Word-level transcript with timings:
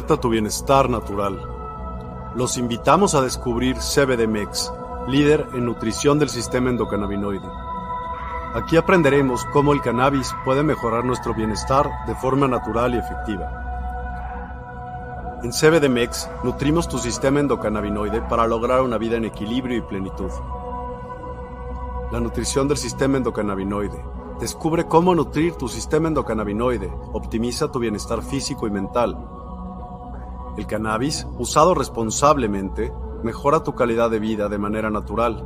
Despierta 0.00 0.22
tu 0.22 0.30
bienestar 0.30 0.88
natural. 0.88 1.38
Los 2.34 2.56
invitamos 2.56 3.14
a 3.14 3.20
descubrir 3.20 3.76
CBDMEX, 3.76 4.72
líder 5.08 5.46
en 5.52 5.66
nutrición 5.66 6.18
del 6.18 6.30
sistema 6.30 6.70
endocannabinoide. 6.70 7.46
Aquí 8.54 8.78
aprenderemos 8.78 9.44
cómo 9.52 9.74
el 9.74 9.82
cannabis 9.82 10.34
puede 10.42 10.62
mejorar 10.62 11.04
nuestro 11.04 11.34
bienestar 11.34 11.86
de 12.06 12.14
forma 12.14 12.48
natural 12.48 12.94
y 12.94 12.96
efectiva. 12.96 13.52
En 15.42 15.50
CBDMEX 15.52 16.30
nutrimos 16.44 16.88
tu 16.88 16.96
sistema 16.96 17.40
endocannabinoide 17.40 18.22
para 18.22 18.46
lograr 18.46 18.80
una 18.80 18.96
vida 18.96 19.18
en 19.18 19.26
equilibrio 19.26 19.76
y 19.76 19.82
plenitud. 19.82 20.30
La 22.10 22.20
nutrición 22.20 22.68
del 22.68 22.78
sistema 22.78 23.18
endocannabinoide. 23.18 24.02
Descubre 24.40 24.86
cómo 24.86 25.14
nutrir 25.14 25.56
tu 25.56 25.68
sistema 25.68 26.08
endocannabinoide. 26.08 26.90
Optimiza 27.12 27.70
tu 27.70 27.80
bienestar 27.80 28.22
físico 28.22 28.66
y 28.66 28.70
mental. 28.70 29.39
El 30.60 30.66
cannabis, 30.66 31.26
usado 31.38 31.74
responsablemente, 31.74 32.92
mejora 33.22 33.64
tu 33.64 33.74
calidad 33.74 34.10
de 34.10 34.18
vida 34.18 34.50
de 34.50 34.58
manera 34.58 34.90
natural. 34.90 35.42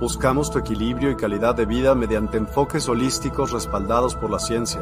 Buscamos 0.00 0.50
tu 0.50 0.58
equilibrio 0.58 1.12
y 1.12 1.14
calidad 1.14 1.54
de 1.54 1.64
vida 1.64 1.94
mediante 1.94 2.38
enfoques 2.38 2.88
holísticos 2.88 3.52
respaldados 3.52 4.16
por 4.16 4.30
la 4.30 4.40
ciencia. 4.40 4.80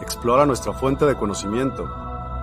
Explora 0.00 0.46
nuestra 0.46 0.74
fuente 0.74 1.04
de 1.04 1.16
conocimiento. 1.16 1.90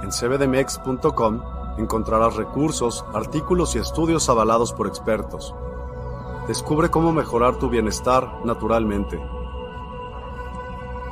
En 0.03 0.09
cbdmex.com 0.09 1.41
encontrarás 1.77 2.35
recursos, 2.35 3.05
artículos 3.13 3.77
y 3.77 3.79
estudios 3.79 4.27
avalados 4.27 4.73
por 4.73 4.87
expertos. 4.87 5.55
Descubre 6.49 6.89
cómo 6.89 7.13
mejorar 7.13 7.59
tu 7.59 7.69
bienestar 7.69 8.41
naturalmente. 8.43 9.21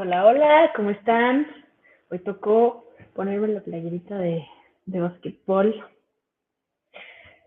Hola, 0.00 0.26
hola, 0.26 0.72
¿cómo 0.76 0.90
están? 0.90 1.48
Hoy 2.08 2.20
tocó 2.20 2.84
ponerme 3.16 3.48
la 3.48 3.62
playerita 3.62 4.16
de, 4.16 4.46
de 4.86 5.00
basquetbol. 5.00 5.74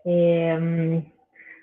Eh, 0.04 1.02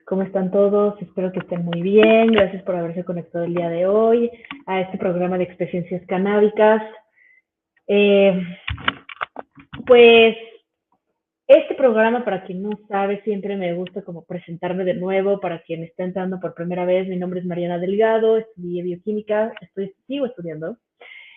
¿Cómo 0.05 0.23
están 0.23 0.49
todos? 0.49 0.99
Espero 0.99 1.31
que 1.31 1.41
estén 1.41 1.63
muy 1.63 1.83
bien. 1.83 2.31
Gracias 2.31 2.63
por 2.63 2.75
haberse 2.75 3.03
conectado 3.03 3.45
el 3.45 3.53
día 3.53 3.69
de 3.69 3.85
hoy 3.85 4.31
a 4.65 4.81
este 4.81 4.97
programa 4.97 5.37
de 5.37 5.43
experiencias 5.43 6.01
canábicas. 6.07 6.81
Eh, 7.85 8.41
pues 9.85 10.35
este 11.49 11.73
programa, 11.73 12.23
para 12.23 12.43
quien 12.43 12.61
no 12.61 12.69
sabe, 12.87 13.23
siempre 13.23 13.57
me 13.57 13.73
gusta 13.73 14.03
como 14.03 14.23
presentarme 14.23 14.83
de 14.83 14.93
nuevo. 14.93 15.39
Para 15.39 15.63
quien 15.63 15.83
está 15.83 16.03
entrando 16.03 16.39
por 16.39 16.53
primera 16.53 16.85
vez, 16.85 17.07
mi 17.07 17.17
nombre 17.17 17.39
es 17.39 17.45
Mariana 17.47 17.79
Delgado, 17.79 18.37
estudié 18.37 18.83
bioquímica, 18.83 19.51
estoy, 19.59 19.91
sigo 20.05 20.27
estudiando. 20.27 20.77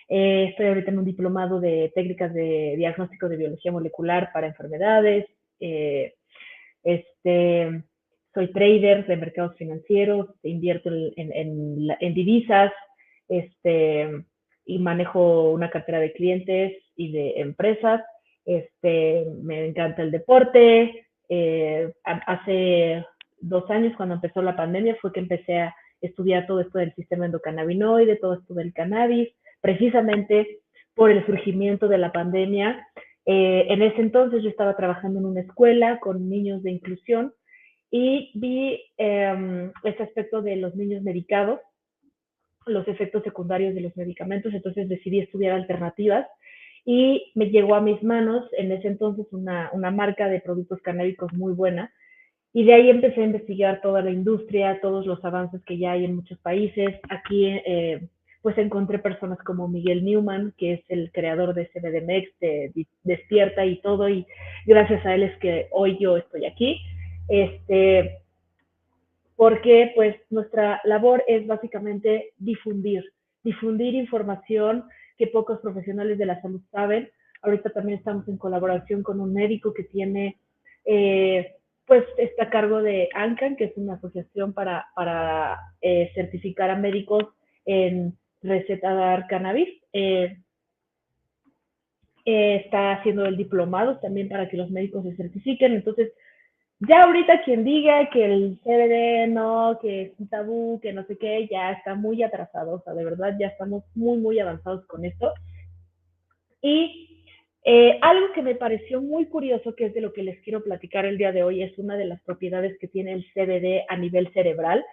Eh, 0.07 0.49
estoy 0.51 0.67
ahorita 0.67 0.91
en 0.91 0.99
un 0.99 1.05
diplomado 1.05 1.59
de 1.59 1.91
técnicas 1.95 2.31
de 2.31 2.75
diagnóstico 2.77 3.27
de 3.27 3.37
biología 3.37 3.71
molecular 3.71 4.29
para 4.31 4.45
enfermedades. 4.45 5.25
Eh, 5.59 6.13
este, 6.83 7.83
soy 8.35 8.51
trader 8.51 9.07
de 9.07 9.17
mercados 9.17 9.57
financieros, 9.57 10.29
invierto 10.43 10.91
en, 10.91 11.33
en, 11.33 11.87
en 11.99 12.13
divisas 12.13 12.71
este, 13.29 14.25
y 14.63 14.77
manejo 14.77 15.49
una 15.49 15.71
cartera 15.71 15.99
de 15.99 16.13
clientes 16.13 16.83
y 16.95 17.11
de 17.11 17.41
empresas 17.41 18.03
este, 18.45 19.25
me 19.41 19.67
encanta 19.67 20.01
el 20.01 20.11
deporte. 20.11 21.07
Eh, 21.29 21.91
hace 22.03 23.05
dos 23.39 23.69
años, 23.69 23.93
cuando 23.95 24.15
empezó 24.15 24.41
la 24.41 24.55
pandemia, 24.55 24.97
fue 25.01 25.11
que 25.11 25.19
empecé 25.19 25.59
a 25.59 25.75
estudiar 26.01 26.45
todo 26.47 26.59
esto 26.59 26.79
del 26.79 26.93
sistema 26.95 27.25
endocannabinoide, 27.25 28.17
todo 28.17 28.35
esto 28.35 28.53
del 28.53 28.73
cannabis, 28.73 29.29
precisamente 29.61 30.59
por 30.95 31.09
el 31.09 31.25
surgimiento 31.25 31.87
de 31.87 31.97
la 31.97 32.11
pandemia. 32.11 32.85
Eh, 33.25 33.67
en 33.69 33.81
ese 33.81 34.01
entonces 34.01 34.43
yo 34.43 34.49
estaba 34.49 34.75
trabajando 34.75 35.19
en 35.19 35.25
una 35.25 35.41
escuela 35.41 35.99
con 35.99 36.29
niños 36.29 36.61
de 36.61 36.71
inclusión 36.71 37.33
y 37.89 38.31
vi 38.35 38.81
eh, 38.97 39.71
ese 39.83 40.03
aspecto 40.03 40.41
de 40.41 40.57
los 40.57 40.75
niños 40.75 41.03
medicados, 41.03 41.59
los 42.65 42.87
efectos 42.87 43.23
secundarios 43.23 43.75
de 43.75 43.81
los 43.81 43.95
medicamentos, 43.95 44.53
entonces 44.53 44.89
decidí 44.89 45.19
estudiar 45.19 45.53
alternativas 45.53 46.27
y 46.85 47.31
me 47.35 47.49
llegó 47.49 47.75
a 47.75 47.81
mis 47.81 48.01
manos 48.03 48.45
en 48.57 48.71
ese 48.71 48.87
entonces 48.87 49.25
una, 49.31 49.69
una 49.73 49.91
marca 49.91 50.27
de 50.27 50.41
productos 50.41 50.81
canábicos 50.81 51.31
muy 51.33 51.53
buena 51.53 51.91
y 52.53 52.65
de 52.65 52.73
ahí 52.73 52.89
empecé 52.89 53.21
a 53.21 53.25
investigar 53.25 53.81
toda 53.81 54.01
la 54.03 54.11
industria, 54.11 54.79
todos 54.79 55.07
los 55.07 55.23
avances 55.25 55.61
que 55.65 55.79
ya 55.79 55.93
hay 55.93 56.05
en 56.05 56.15
muchos 56.15 56.37
países. 56.37 56.99
Aquí 57.09 57.47
eh, 57.47 58.07
pues 58.43 58.57
encontré 58.59 58.99
personas 58.99 59.39
como 59.39 59.67
Miguel 59.67 60.05
Newman, 60.05 60.53
que 60.57 60.73
es 60.73 60.81
el 60.89 61.11
creador 61.11 61.55
de 61.55 61.67
CBDMEX, 61.69 62.39
de, 62.39 62.71
de 62.75 62.87
Despierta 63.03 63.65
y 63.65 63.81
todo, 63.81 64.07
y 64.07 64.27
gracias 64.67 65.03
a 65.03 65.15
él 65.15 65.23
es 65.23 65.35
que 65.39 65.67
hoy 65.71 65.97
yo 65.99 66.17
estoy 66.17 66.45
aquí. 66.45 66.79
Este, 67.27 68.19
porque 69.35 69.91
pues 69.95 70.15
nuestra 70.29 70.79
labor 70.83 71.23
es 71.27 71.47
básicamente 71.47 72.33
difundir, 72.37 73.03
difundir 73.43 73.95
información, 73.95 74.83
que 75.17 75.27
pocos 75.27 75.59
profesionales 75.59 76.17
de 76.17 76.25
la 76.25 76.41
salud 76.41 76.61
saben. 76.71 77.09
Ahorita 77.41 77.69
también 77.71 77.99
estamos 77.99 78.27
en 78.27 78.37
colaboración 78.37 79.03
con 79.03 79.19
un 79.19 79.33
médico 79.33 79.73
que 79.73 79.83
tiene, 79.83 80.37
eh, 80.85 81.55
pues 81.85 82.03
está 82.17 82.45
a 82.45 82.49
cargo 82.49 82.81
de 82.81 83.09
ANCAN, 83.13 83.55
que 83.55 83.65
es 83.65 83.73
una 83.77 83.95
asociación 83.95 84.53
para, 84.53 84.87
para 84.95 85.59
eh, 85.81 86.11
certificar 86.15 86.69
a 86.69 86.77
médicos 86.77 87.25
en 87.65 88.17
recetar 88.41 89.27
cannabis. 89.27 89.69
Eh, 89.91 90.37
eh, 92.25 92.61
está 92.63 92.93
haciendo 92.93 93.25
el 93.25 93.35
diplomado 93.35 93.99
también 93.99 94.29
para 94.29 94.47
que 94.47 94.55
los 94.55 94.69
médicos 94.71 95.03
se 95.03 95.15
certifiquen. 95.15 95.73
Entonces, 95.73 96.13
ya 96.87 97.03
ahorita 97.03 97.43
quien 97.43 97.63
diga 97.63 98.09
que 98.09 98.25
el 98.25 98.59
CBD 98.63 99.27
no, 99.27 99.77
que 99.81 100.01
es 100.03 100.19
un 100.19 100.27
tabú, 100.27 100.79
que 100.81 100.91
no 100.91 101.05
sé 101.05 101.17
qué, 101.17 101.47
ya 101.49 101.71
está 101.71 101.95
muy 101.95 102.23
atrasado, 102.23 102.75
o 102.75 102.81
sea, 102.81 102.93
de 102.93 103.05
verdad 103.05 103.35
ya 103.39 103.47
estamos 103.47 103.83
muy, 103.95 104.17
muy 104.17 104.39
avanzados 104.39 104.85
con 104.87 105.05
esto. 105.05 105.33
Y 106.61 107.25
eh, 107.63 107.97
algo 108.01 108.33
que 108.33 108.41
me 108.41 108.55
pareció 108.55 109.01
muy 109.01 109.27
curioso, 109.27 109.75
que 109.75 109.85
es 109.85 109.93
de 109.93 110.01
lo 110.01 110.11
que 110.11 110.23
les 110.23 110.41
quiero 110.41 110.63
platicar 110.63 111.05
el 111.05 111.17
día 111.17 111.31
de 111.31 111.43
hoy, 111.43 111.63
es 111.63 111.77
una 111.77 111.95
de 111.95 112.05
las 112.05 112.21
propiedades 112.21 112.77
que 112.79 112.87
tiene 112.87 113.13
el 113.13 113.25
CBD 113.33 113.85
a 113.87 113.97
nivel 113.97 114.31
cerebral. 114.33 114.83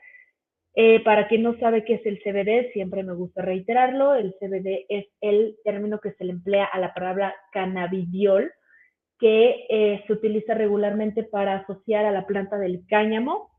Eh, 0.74 1.00
para 1.02 1.26
quien 1.26 1.42
no 1.42 1.58
sabe 1.58 1.84
qué 1.84 1.94
es 1.94 2.06
el 2.06 2.20
CBD, 2.22 2.72
siempre 2.72 3.02
me 3.02 3.14
gusta 3.14 3.42
reiterarlo, 3.42 4.14
el 4.14 4.34
CBD 4.38 4.86
es 4.88 5.06
el 5.20 5.56
término 5.64 5.98
que 5.98 6.12
se 6.12 6.24
le 6.24 6.30
emplea 6.30 6.66
a 6.66 6.78
la 6.78 6.94
palabra 6.94 7.34
cannabidiol, 7.52 8.52
que 9.20 9.66
eh, 9.68 10.02
se 10.06 10.12
utiliza 10.12 10.54
regularmente 10.54 11.22
para 11.22 11.56
asociar 11.56 12.06
a 12.06 12.10
la 12.10 12.26
planta 12.26 12.58
del 12.58 12.84
cáñamo, 12.88 13.50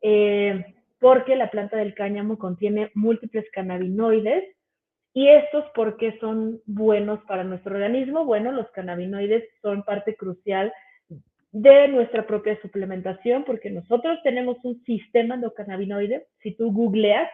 eh, 0.00 0.64
porque 1.00 1.36
la 1.36 1.50
planta 1.50 1.76
del 1.76 1.94
cáñamo 1.94 2.38
contiene 2.38 2.90
múltiples 2.94 3.44
cannabinoides 3.52 4.44
¿Y 5.12 5.28
estos 5.28 5.64
por 5.74 5.96
qué 5.96 6.16
son 6.20 6.60
buenos 6.66 7.20
para 7.24 7.42
nuestro 7.42 7.74
organismo? 7.74 8.24
Bueno, 8.24 8.52
los 8.52 8.70
cannabinoides 8.70 9.44
son 9.60 9.82
parte 9.82 10.14
crucial 10.14 10.72
de 11.50 11.88
nuestra 11.88 12.28
propia 12.28 12.60
suplementación 12.62 13.44
porque 13.44 13.70
nosotros 13.70 14.20
tenemos 14.22 14.56
un 14.62 14.80
sistema 14.84 15.34
endocannabinoide. 15.34 16.28
Si 16.42 16.54
tú 16.54 16.72
googleas 16.72 17.28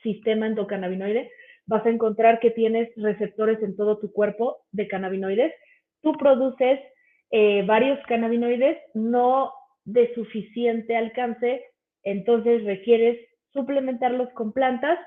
sistema 0.00 0.46
endocannabinoide, 0.46 1.28
vas 1.66 1.84
a 1.84 1.90
encontrar 1.90 2.38
que 2.38 2.52
tienes 2.52 2.88
receptores 2.94 3.60
en 3.64 3.74
todo 3.74 3.98
tu 3.98 4.12
cuerpo 4.12 4.58
de 4.70 4.86
cannabinoides. 4.86 5.52
Tú 6.02 6.12
produces 6.12 6.80
eh, 7.30 7.64
varios 7.66 7.98
cannabinoides, 8.06 8.78
no 8.94 9.52
de 9.84 10.12
suficiente 10.14 10.96
alcance, 10.96 11.64
entonces 12.02 12.64
requieres 12.64 13.18
suplementarlos 13.52 14.30
con 14.30 14.52
plantas, 14.52 14.98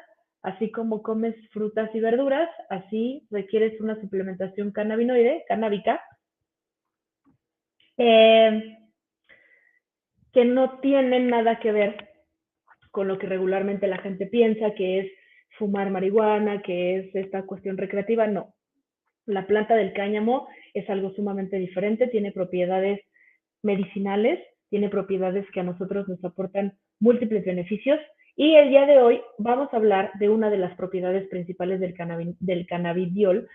así 0.42 0.72
como 0.72 1.04
comes 1.04 1.36
frutas 1.52 1.90
y 1.94 2.00
verduras, 2.00 2.50
así 2.70 3.28
requieres 3.30 3.80
una 3.82 4.00
suplementación 4.02 4.72
cannabinoide, 4.72 5.46
canábica, 5.48 6.02
eh, 7.98 8.78
que 10.34 10.46
no 10.46 10.80
tiene 10.80 11.20
nada 11.20 11.60
que 11.60 11.72
ver 11.72 12.10
con 12.92 13.08
lo 13.08 13.18
que 13.18 13.28
regularmente 13.28 13.88
la 13.88 13.98
gente 13.98 14.26
piensa, 14.26 14.74
que 14.74 15.00
es 15.00 15.12
fumar 15.58 15.92
marihuana, 15.92 16.62
que 16.62 16.98
es 16.98 17.16
esta 17.16 17.44
cuestión 17.44 17.78
recreativa, 17.78 18.28
no. 18.28 18.56
La 19.26 19.46
planta 19.46 19.76
del 19.76 19.94
cáñamo 19.94 20.48
es 20.74 20.90
algo 20.90 21.12
sumamente 21.14 21.58
diferente, 21.58 22.08
tiene 22.08 22.32
propiedades 22.32 23.02
medicinales, 23.64 24.40
tiene 24.70 24.90
propiedades 24.90 25.46
que 25.52 25.60
a 25.60 25.64
nosotros 25.64 26.08
nos 26.08 26.24
aportan 26.24 26.78
múltiples 27.00 27.46
beneficios 27.46 28.00
y 28.36 28.56
el 28.56 28.70
día 28.70 28.86
de 28.86 29.00
hoy 29.00 29.22
vamos 29.38 29.68
a 29.74 29.78
hablar 29.78 30.12
de 30.20 30.30
una 30.30 30.50
de 30.50 30.58
las 30.58 30.76
propiedades 30.76 31.28
principales 31.28 31.80
del, 31.80 31.96
del 32.40 32.68
cannabidiol, 32.68 33.50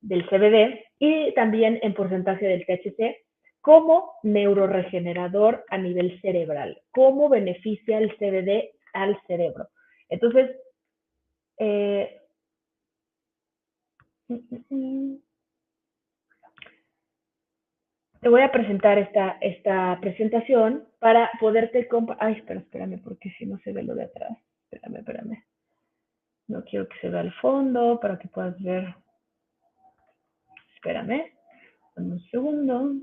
del 0.00 0.26
CBD 0.28 0.80
y 0.98 1.32
también 1.34 1.78
en 1.82 1.94
porcentaje 1.94 2.46
del 2.46 2.66
THC 2.66 3.16
como 3.60 4.12
neuroregenerador 4.22 5.64
a 5.68 5.78
nivel 5.78 6.20
cerebral, 6.20 6.80
cómo 6.90 7.28
beneficia 7.28 7.98
el 7.98 8.16
CBD 8.16 8.70
al 8.92 9.20
cerebro. 9.26 9.68
Entonces, 10.08 10.50
eh, 11.58 12.20
te 18.20 18.28
voy 18.28 18.42
a 18.42 18.52
presentar 18.52 18.98
esta, 18.98 19.38
esta 19.40 19.98
presentación 20.00 20.84
para 20.98 21.30
poderte 21.40 21.86
compartir. 21.86 22.26
Ay, 22.26 22.34
espera, 22.34 22.60
espérame, 22.60 23.00
porque 23.02 23.30
si 23.38 23.46
no 23.46 23.58
se 23.58 23.72
ve 23.72 23.82
lo 23.82 23.94
de 23.94 24.04
atrás. 24.04 24.36
Espérame, 24.70 24.98
espérame. 24.98 25.44
No 26.48 26.64
quiero 26.64 26.88
que 26.88 26.98
se 27.00 27.10
vea 27.10 27.20
el 27.20 27.32
fondo 27.34 28.00
para 28.00 28.18
que 28.18 28.28
puedas 28.28 28.60
ver. 28.62 28.94
Espérame. 30.74 31.32
Un 31.96 32.20
segundo. 32.30 32.94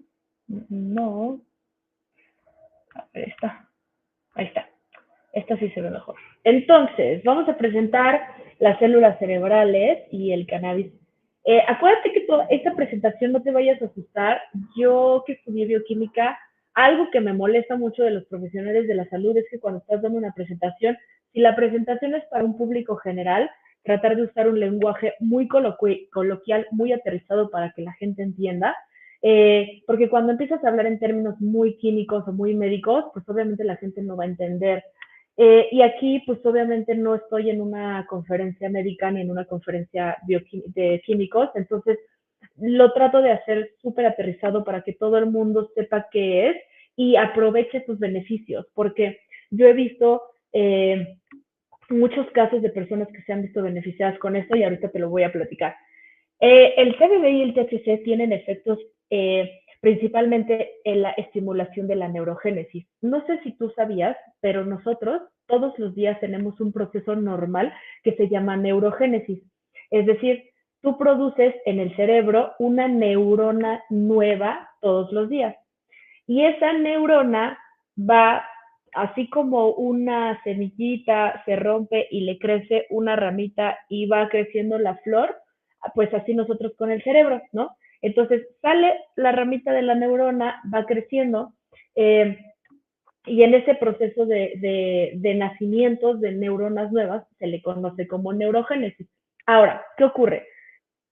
No. 0.47 1.41
Ahí 3.13 3.23
está. 3.23 3.69
Ahí 4.33 4.45
está. 4.47 4.69
Esta 5.33 5.57
sí 5.57 5.69
se 5.71 5.81
ve 5.81 5.89
mejor. 5.89 6.15
Entonces, 6.43 7.23
vamos 7.23 7.47
a 7.49 7.57
presentar 7.57 8.21
las 8.59 8.79
células 8.79 9.19
cerebrales 9.19 10.07
y 10.11 10.31
el 10.31 10.47
cannabis. 10.47 10.93
Eh, 11.45 11.61
acuérdate 11.67 12.11
que 12.11 12.21
toda 12.21 12.45
esta 12.49 12.73
presentación 12.73 13.31
no 13.31 13.41
te 13.41 13.51
vayas 13.51 13.81
a 13.81 13.85
asustar. 13.85 14.41
Yo 14.75 15.23
que 15.25 15.33
estudié 15.33 15.65
bioquímica, 15.65 16.37
algo 16.73 17.09
que 17.11 17.21
me 17.21 17.33
molesta 17.33 17.77
mucho 17.77 18.03
de 18.03 18.11
los 18.11 18.25
profesionales 18.25 18.87
de 18.87 18.95
la 18.95 19.07
salud 19.09 19.37
es 19.37 19.45
que 19.49 19.59
cuando 19.59 19.79
estás 19.79 20.01
dando 20.01 20.17
una 20.17 20.33
presentación, 20.33 20.97
si 21.31 21.39
la 21.39 21.55
presentación 21.55 22.15
es 22.15 22.23
para 22.25 22.43
un 22.43 22.57
público 22.57 22.95
general, 22.97 23.49
tratar 23.83 24.15
de 24.15 24.23
usar 24.23 24.49
un 24.49 24.59
lenguaje 24.59 25.13
muy 25.19 25.47
coloquial, 25.47 26.67
muy 26.71 26.91
aterrizado 26.91 27.51
para 27.51 27.71
que 27.73 27.83
la 27.83 27.93
gente 27.93 28.23
entienda. 28.23 28.75
Eh, 29.21 29.83
porque 29.85 30.09
cuando 30.09 30.31
empiezas 30.31 30.63
a 30.63 30.69
hablar 30.69 30.87
en 30.87 30.99
términos 30.99 31.39
muy 31.39 31.77
químicos 31.77 32.27
o 32.27 32.31
muy 32.31 32.55
médicos, 32.55 33.05
pues 33.13 33.27
obviamente 33.29 33.63
la 33.63 33.77
gente 33.77 34.01
no 34.01 34.17
va 34.17 34.23
a 34.23 34.27
entender 34.27 34.83
eh, 35.37 35.67
y 35.71 35.81
aquí, 35.81 36.23
pues 36.25 36.39
obviamente 36.45 36.95
no 36.95 37.15
estoy 37.15 37.49
en 37.49 37.61
una 37.61 38.05
conferencia 38.07 38.69
médica 38.69 39.11
ni 39.11 39.21
en 39.21 39.31
una 39.31 39.45
conferencia 39.45 40.17
de 40.25 41.01
químicos, 41.05 41.49
entonces 41.55 41.99
lo 42.57 42.93
trato 42.93 43.21
de 43.21 43.31
hacer 43.31 43.71
súper 43.81 44.05
aterrizado 44.05 44.63
para 44.63 44.81
que 44.81 44.93
todo 44.93 45.17
el 45.17 45.25
mundo 45.25 45.69
sepa 45.75 46.07
qué 46.11 46.49
es 46.49 46.55
y 46.95 47.17
aproveche 47.17 47.85
sus 47.85 47.99
beneficios, 47.99 48.65
porque 48.73 49.19
yo 49.51 49.67
he 49.67 49.73
visto 49.73 50.21
eh, 50.53 51.17
muchos 51.89 52.29
casos 52.31 52.61
de 52.61 52.69
personas 52.69 53.09
que 53.09 53.21
se 53.23 53.33
han 53.33 53.41
visto 53.41 53.61
beneficiadas 53.61 54.17
con 54.19 54.35
esto 54.35 54.55
y 54.55 54.63
ahorita 54.63 54.89
te 54.89 54.99
lo 54.99 55.09
voy 55.09 55.23
a 55.23 55.31
platicar. 55.31 55.75
Eh, 56.39 56.73
el 56.77 56.95
CBD 56.95 57.27
y 57.29 57.41
el 57.41 57.53
THC 57.53 58.03
tienen 58.03 58.31
efectos 58.31 58.79
principalmente 59.85 60.77
en 60.83 61.03
la 61.03 61.11
estimulación 61.11 61.85
de 61.85 61.95
la 61.95 62.07
neurogénesis. 62.07 62.87
No 63.03 63.23
sé 63.27 63.39
si 63.43 63.51
tú 63.51 63.69
sabías, 63.75 64.17
pero 64.41 64.65
nosotros 64.65 65.21
todos 65.45 65.77
los 65.77 65.93
días 65.93 66.19
tenemos 66.19 66.59
un 66.59 66.73
proceso 66.73 67.15
normal 67.15 67.71
que 68.03 68.15
se 68.15 68.27
llama 68.27 68.57
neurogénesis. 68.57 69.43
Es 69.91 70.07
decir, 70.07 70.43
tú 70.81 70.97
produces 70.97 71.53
en 71.67 71.79
el 71.79 71.95
cerebro 71.95 72.53
una 72.57 72.87
neurona 72.87 73.83
nueva 73.91 74.71
todos 74.81 75.11
los 75.11 75.29
días. 75.29 75.55
Y 76.25 76.43
esa 76.43 76.73
neurona 76.73 77.55
va, 77.95 78.43
así 78.95 79.29
como 79.29 79.69
una 79.73 80.41
semillita 80.43 81.43
se 81.45 81.57
rompe 81.57 82.07
y 82.09 82.21
le 82.21 82.39
crece 82.39 82.87
una 82.89 83.15
ramita 83.15 83.77
y 83.87 84.07
va 84.07 84.29
creciendo 84.29 84.79
la 84.79 84.95
flor, 85.03 85.35
pues 85.93 86.11
así 86.15 86.33
nosotros 86.33 86.73
con 86.75 86.89
el 86.89 87.03
cerebro, 87.03 87.39
¿no? 87.51 87.77
Entonces 88.05 88.47
sale 88.61 88.93
la 89.15 89.31
ramita 89.31 89.73
de 89.73 89.81
la 89.81 89.95
neurona, 89.95 90.61
va 90.71 90.85
creciendo, 90.85 91.53
eh, 91.95 92.37
y 93.25 93.41
en 93.41 93.55
ese 93.55 93.73
proceso 93.73 94.27
de, 94.27 94.53
de, 94.57 95.13
de 95.15 95.33
nacimientos 95.33 96.21
de 96.21 96.31
neuronas 96.31 96.91
nuevas 96.91 97.25
se 97.39 97.47
le 97.47 97.63
conoce 97.63 98.07
como 98.07 98.31
neurogénesis. 98.31 99.07
Ahora, 99.47 99.83
¿qué 99.97 100.03
ocurre? 100.03 100.47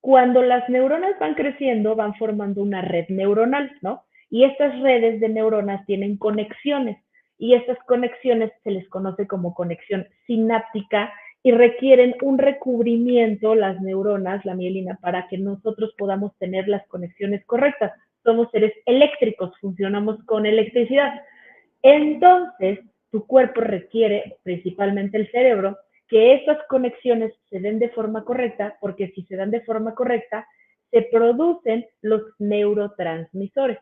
Cuando 0.02 0.44
las 0.44 0.70
neuronas 0.70 1.18
van 1.20 1.34
creciendo, 1.34 1.96
van 1.96 2.14
formando 2.14 2.62
una 2.62 2.82
red 2.84 3.06
neuronal, 3.10 3.72
¿no? 3.82 4.04
Y 4.30 4.44
estas 4.44 4.80
redes 4.82 5.20
de 5.20 5.30
neuronas 5.30 5.84
tienen 5.88 6.18
conexiones 6.18 6.98
y 7.40 7.56
estas 7.56 7.80
conexiones 7.88 8.52
se 8.64 8.70
les 8.70 8.88
conoce 8.90 9.26
como 9.26 9.56
conexión 9.56 10.08
sináptica 10.28 11.12
y 11.44 11.52
requieren 11.52 12.16
un 12.22 12.38
recubrimiento, 12.38 13.54
las 13.54 13.80
neuronas, 13.82 14.46
la 14.46 14.56
mielina, 14.56 14.98
para 15.02 15.28
que 15.28 15.38
nosotros 15.38 15.94
podamos 15.98 16.36
tener 16.38 16.70
las 16.70 16.88
conexiones 16.88 17.46
correctas. 17.46 17.92
Somos 18.24 18.50
seres 18.52 18.74
eléctricos, 18.86 19.52
funcionamos 19.60 20.24
con 20.24 20.46
electricidad. 20.46 21.22
Entonces, 21.82 22.80
tu 23.12 23.28
cuerpo 23.28 23.60
requiere, 23.60 24.38
principalmente 24.44 25.18
el 25.18 25.30
cerebro, 25.32 25.78
que 26.08 26.34
estas 26.34 26.60
conexiones 26.70 27.34
se 27.50 27.60
den 27.60 27.78
de 27.78 27.90
forma 27.90 28.24
correcta, 28.24 28.78
porque 28.80 29.10
si 29.10 29.24
se 29.24 29.36
dan 29.36 29.52
de 29.52 29.62
forma 29.62 29.94
correcta, 29.96 30.48
se 30.92 31.02
producen 31.02 31.86
los 32.02 32.22
neurotransmisores. 32.40 33.80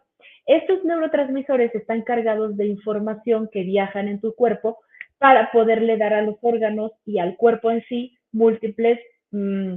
Estos 0.47 0.83
neurotransmisores 0.83 1.75
están 1.75 2.01
cargados 2.01 2.57
de 2.57 2.65
información 2.65 3.49
que 3.51 3.63
viajan 3.63 4.07
en 4.07 4.19
tu 4.19 4.33
cuerpo 4.33 4.79
para 5.21 5.51
poderle 5.51 5.97
dar 5.97 6.15
a 6.15 6.23
los 6.23 6.37
órganos 6.41 6.93
y 7.05 7.19
al 7.19 7.37
cuerpo 7.37 7.69
en 7.69 7.83
sí 7.83 8.17
múltiples 8.31 8.99
mm, 9.29 9.75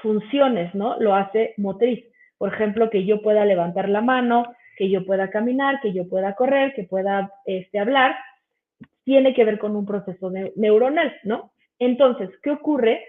funciones, 0.00 0.74
¿no? 0.74 0.98
Lo 0.98 1.14
hace 1.14 1.52
motriz. 1.58 2.02
Por 2.38 2.54
ejemplo, 2.54 2.88
que 2.88 3.04
yo 3.04 3.20
pueda 3.20 3.44
levantar 3.44 3.90
la 3.90 4.00
mano, 4.00 4.46
que 4.78 4.88
yo 4.88 5.04
pueda 5.04 5.28
caminar, 5.28 5.78
que 5.82 5.92
yo 5.92 6.08
pueda 6.08 6.34
correr, 6.34 6.72
que 6.72 6.84
pueda 6.84 7.30
este, 7.44 7.78
hablar, 7.78 8.16
tiene 9.04 9.34
que 9.34 9.44
ver 9.44 9.58
con 9.58 9.76
un 9.76 9.84
proceso 9.84 10.32
neuronal, 10.56 11.14
¿no? 11.22 11.52
Entonces, 11.78 12.30
¿qué 12.42 12.50
ocurre? 12.52 13.04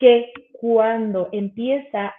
Que 0.00 0.32
cuando 0.52 1.28
empieza 1.30 2.12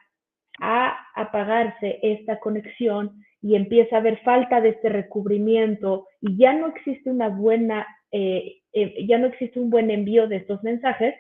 a 0.62 1.06
apagarse 1.16 2.00
esta 2.02 2.40
conexión 2.40 3.26
y 3.42 3.56
empieza 3.56 3.98
a 3.98 4.00
haber 4.00 4.20
falta 4.20 4.62
de 4.62 4.70
este 4.70 4.88
recubrimiento 4.88 6.08
y 6.22 6.38
ya 6.38 6.54
no 6.54 6.68
existe 6.68 7.10
una 7.10 7.28
buena 7.28 7.86
eh, 8.14 8.59
eh, 8.74 9.06
ya 9.08 9.18
no 9.18 9.28
existe 9.28 9.60
un 9.60 9.70
buen 9.70 9.90
envío 9.92 10.28
de 10.28 10.38
estos 10.38 10.64
mensajes, 10.64 11.16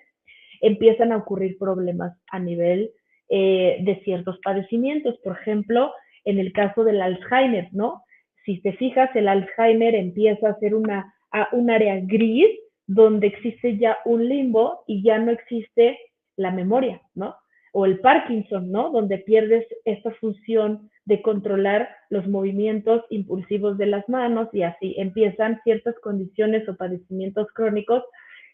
empiezan 0.62 1.12
a 1.12 1.18
ocurrir 1.18 1.58
problemas 1.58 2.18
a 2.32 2.40
nivel 2.40 2.92
eh, 3.30 3.78
de 3.82 4.02
ciertos 4.04 4.40
padecimientos. 4.44 5.18
Por 5.24 5.38
ejemplo, 5.38 5.94
en 6.26 6.40
el 6.40 6.52
caso 6.52 6.84
del 6.84 7.02
Alzheimer, 7.02 7.70
¿no? 7.72 8.04
Si 8.46 8.62
te 8.62 8.74
fijas, 8.74 9.10
el 9.16 9.28
Alzheimer 9.28 9.96
empieza 9.96 10.50
a 10.50 10.60
ser 10.60 10.76
una, 10.76 11.14
un 11.52 11.70
área 11.70 12.00
gris 12.02 12.50
donde 12.88 13.28
existe 13.28 13.78
ya 13.78 13.98
un 14.06 14.28
limbo 14.28 14.84
y 14.88 15.04
ya 15.04 15.20
no 15.20 15.32
existe 15.32 16.00
la 16.36 16.52
memoria, 16.52 17.02
¿no? 17.14 17.36
O 17.74 17.86
el 17.86 18.00
Parkinson, 18.00 18.72
¿no? 18.72 18.90
Donde 18.90 19.20
pierdes 19.20 19.68
esta 19.86 20.12
función 20.16 20.90
de 21.10 21.24
controlar 21.24 21.90
los 22.12 22.28
movimientos 22.28 23.04
impulsivos 23.10 23.80
de 23.80 23.88
las 23.88 24.08
manos 24.08 24.48
y 24.54 24.62
así 24.62 24.94
empiezan 24.98 25.60
ciertas 25.64 25.96
condiciones 26.02 26.70
o 26.70 26.78
padecimientos 26.78 27.48
crónicos 27.54 28.04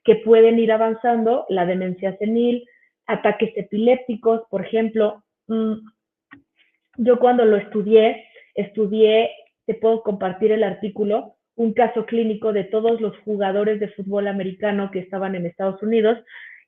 que 0.05 0.15
pueden 0.15 0.57
ir 0.57 0.71
avanzando, 0.71 1.45
la 1.49 1.65
demencia 1.65 2.17
senil, 2.17 2.65
ataques 3.07 3.51
epilépticos, 3.57 4.43
por 4.49 4.65
ejemplo. 4.65 5.21
Mm, 5.47 5.73
yo 6.97 7.19
cuando 7.19 7.43
lo 7.43 7.57
estudié, 7.57 8.23
estudié, 8.53 9.31
te 9.65 9.73
puedo 9.73 10.01
compartir 10.01 10.53
el 10.53 10.63
artículo, 10.63 11.35
un 11.55 11.73
caso 11.73 12.05
clínico 12.05 12.53
de 12.53 12.63
todos 12.63 13.01
los 13.01 13.17
jugadores 13.25 13.81
de 13.81 13.89
fútbol 13.89 14.29
americano 14.29 14.91
que 14.91 14.99
estaban 14.99 15.35
en 15.35 15.45
Estados 15.45 15.83
Unidos 15.83 16.19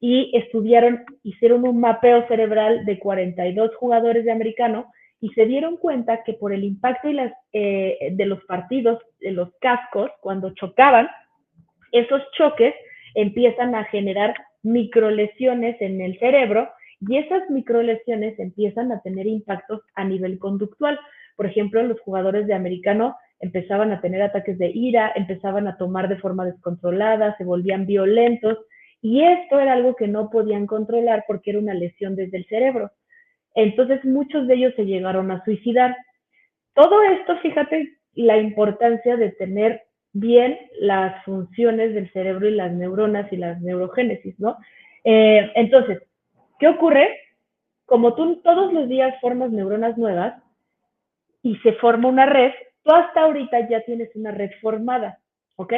y 0.01 0.36
estudiaron, 0.36 1.06
hicieron 1.24 1.65
un 1.65 1.79
mapeo 1.79 2.27
cerebral 2.27 2.86
de 2.86 3.00
42 3.00 3.74
jugadores 3.75 4.25
de 4.25 4.32
americano 4.34 4.91
y 5.19 5.29
se 5.29 5.45
dieron 5.45 5.77
cuenta 5.77 6.24
que 6.24 6.33
por 6.33 6.53
el 6.53 6.63
impacto 6.63 7.09
y 7.09 7.13
las, 7.13 7.33
eh, 7.53 8.09
de 8.12 8.25
los 8.25 8.43
partidos, 8.45 9.00
de 9.19 9.31
los 9.31 9.50
cascos, 9.59 10.12
cuando 10.21 10.53
chocaban, 10.53 11.07
esos 11.91 12.21
choques 12.38 12.75
empiezan 13.15 13.74
a 13.74 13.86
generar 13.86 14.36
microlesiones 14.63 15.81
en 15.81 16.01
el 16.01 16.19
cerebro 16.19 16.69
y 17.01 17.17
esas 17.17 17.50
microlesiones 17.50 18.38
empiezan 18.39 18.91
a 18.91 19.01
tener 19.01 19.27
impactos 19.27 19.81
a 19.95 20.03
nivel 20.03 20.39
conductual. 20.39 21.00
Por 21.36 21.45
ejemplo, 21.45 21.81
los 21.83 22.00
jugadores 22.01 22.47
de 22.47 22.53
americano 22.53 23.15
empezaban 23.39 23.91
a 23.91 24.01
tener 24.01 24.21
ataques 24.21 24.57
de 24.57 24.69
ira, 24.69 25.12
empezaban 25.15 25.67
a 25.67 25.77
tomar 25.77 26.09
de 26.09 26.17
forma 26.17 26.45
descontrolada, 26.45 27.36
se 27.38 27.43
volvían 27.43 27.86
violentos 27.86 28.57
y 29.01 29.24
esto 29.24 29.59
era 29.59 29.74
algo 29.74 29.95
que 29.95 30.07
no 30.07 30.29
podían 30.29 30.65
controlar 30.65 31.24
porque 31.27 31.51
era 31.51 31.59
una 31.59 31.74
lesión 31.74 32.15
desde 32.15 32.38
el 32.38 32.45
cerebro. 32.45 32.91
Entonces 33.57 34.05
muchos 34.05 34.47
de 34.47 34.53
ellos 34.53 34.73
se 34.75 34.85
llegaron 34.85 35.31
a 35.31 35.43
suicidar. 35.43 35.97
Todo 36.75 37.01
esto, 37.01 37.37
fíjate 37.39 37.97
la 38.13 38.37
importancia 38.37 39.17
de 39.17 39.31
tener 39.31 39.81
bien 40.13 40.59
las 40.79 41.25
funciones 41.25 41.95
del 41.95 42.11
cerebro 42.11 42.47
y 42.47 42.51
las 42.51 42.71
neuronas 42.71 43.33
y 43.33 43.37
las 43.37 43.59
neurogénesis, 43.59 44.39
¿no? 44.39 44.57
Eh, 45.03 45.51
entonces, 45.55 46.03
¿qué 46.59 46.67
ocurre? 46.67 47.09
Como 47.87 48.13
tú 48.13 48.41
todos 48.43 48.71
los 48.73 48.87
días 48.87 49.19
formas 49.21 49.49
neuronas 49.49 49.97
nuevas 49.97 50.35
y 51.41 51.55
se 51.57 51.73
forma 51.73 52.09
una 52.09 52.27
red, 52.27 52.51
tú 52.83 52.91
hasta 52.91 53.21
ahorita 53.21 53.67
ya 53.69 53.81
tienes 53.81 54.15
una 54.15 54.29
red 54.29 54.51
formada, 54.61 55.17
¿ok? 55.55 55.73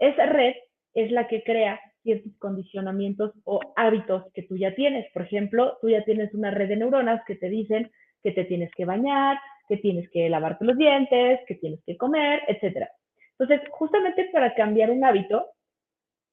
Esa 0.00 0.26
red 0.26 0.54
es 0.94 1.12
la 1.12 1.28
que 1.28 1.44
crea 1.44 1.80
ciertos 2.02 2.32
condicionamientos 2.38 3.32
o 3.44 3.60
hábitos 3.76 4.24
que 4.32 4.42
tú 4.42 4.56
ya 4.56 4.74
tienes. 4.74 5.06
Por 5.12 5.22
ejemplo, 5.22 5.78
tú 5.80 5.90
ya 5.90 6.04
tienes 6.04 6.32
una 6.34 6.50
red 6.50 6.68
de 6.68 6.76
neuronas 6.76 7.22
que 7.26 7.36
te 7.36 7.48
dicen 7.48 7.90
que 8.22 8.32
te 8.32 8.44
tienes 8.44 8.70
que 8.76 8.84
bañar, 8.84 9.38
que 9.68 9.78
tienes 9.78 10.10
que 10.10 10.28
lavarte 10.28 10.64
los 10.64 10.76
dientes, 10.76 11.40
que 11.46 11.54
tienes 11.54 11.80
que 11.86 11.96
comer, 11.96 12.42
etcétera. 12.48 12.90
Entonces, 13.38 13.66
justamente 13.70 14.28
para 14.32 14.54
cambiar 14.54 14.90
un 14.90 15.04
hábito, 15.04 15.46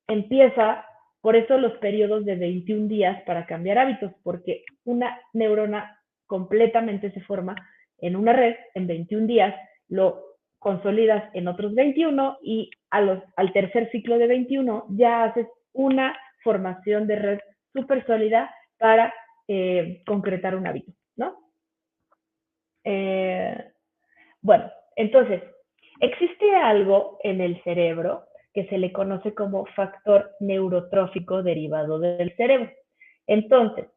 empieza, 0.07 0.85
por 1.21 1.35
eso 1.35 1.57
los 1.57 1.73
periodos 1.77 2.25
de 2.25 2.35
21 2.35 2.87
días 2.87 3.21
para 3.23 3.45
cambiar 3.45 3.77
hábitos, 3.77 4.11
porque 4.23 4.63
una 4.83 5.19
neurona 5.33 6.01
completamente 6.25 7.11
se 7.11 7.21
forma 7.21 7.55
en 7.99 8.15
una 8.15 8.33
red 8.33 8.55
en 8.73 8.87
21 8.87 9.27
días, 9.27 9.55
lo 9.87 10.23
consolidas 10.59 11.23
en 11.33 11.47
otros 11.47 11.73
21 11.75 12.39
y 12.41 12.69
a 12.89 13.01
los, 13.01 13.23
al 13.35 13.53
tercer 13.53 13.89
ciclo 13.91 14.17
de 14.17 14.27
21 14.27 14.85
ya 14.89 15.25
haces 15.25 15.47
una 15.77 16.17
formación 16.43 17.07
de 17.07 17.15
red 17.15 17.39
súper 17.73 18.05
sólida 18.05 18.53
para 18.77 19.13
eh, 19.47 20.03
concretar 20.05 20.55
un 20.55 20.67
hábito, 20.67 20.91
¿no? 21.15 21.37
Eh, 22.83 23.71
bueno, 24.41 24.71
entonces, 24.95 25.41
Existe 25.99 26.55
algo 26.55 27.17
en 27.23 27.41
el 27.41 27.61
cerebro 27.63 28.25
que 28.53 28.65
se 28.67 28.77
le 28.77 28.91
conoce 28.91 29.33
como 29.33 29.65
factor 29.67 30.31
neurotrófico 30.39 31.41
derivado 31.41 31.99
del 31.99 32.35
cerebro. 32.35 32.69
Entonces, 33.25 33.87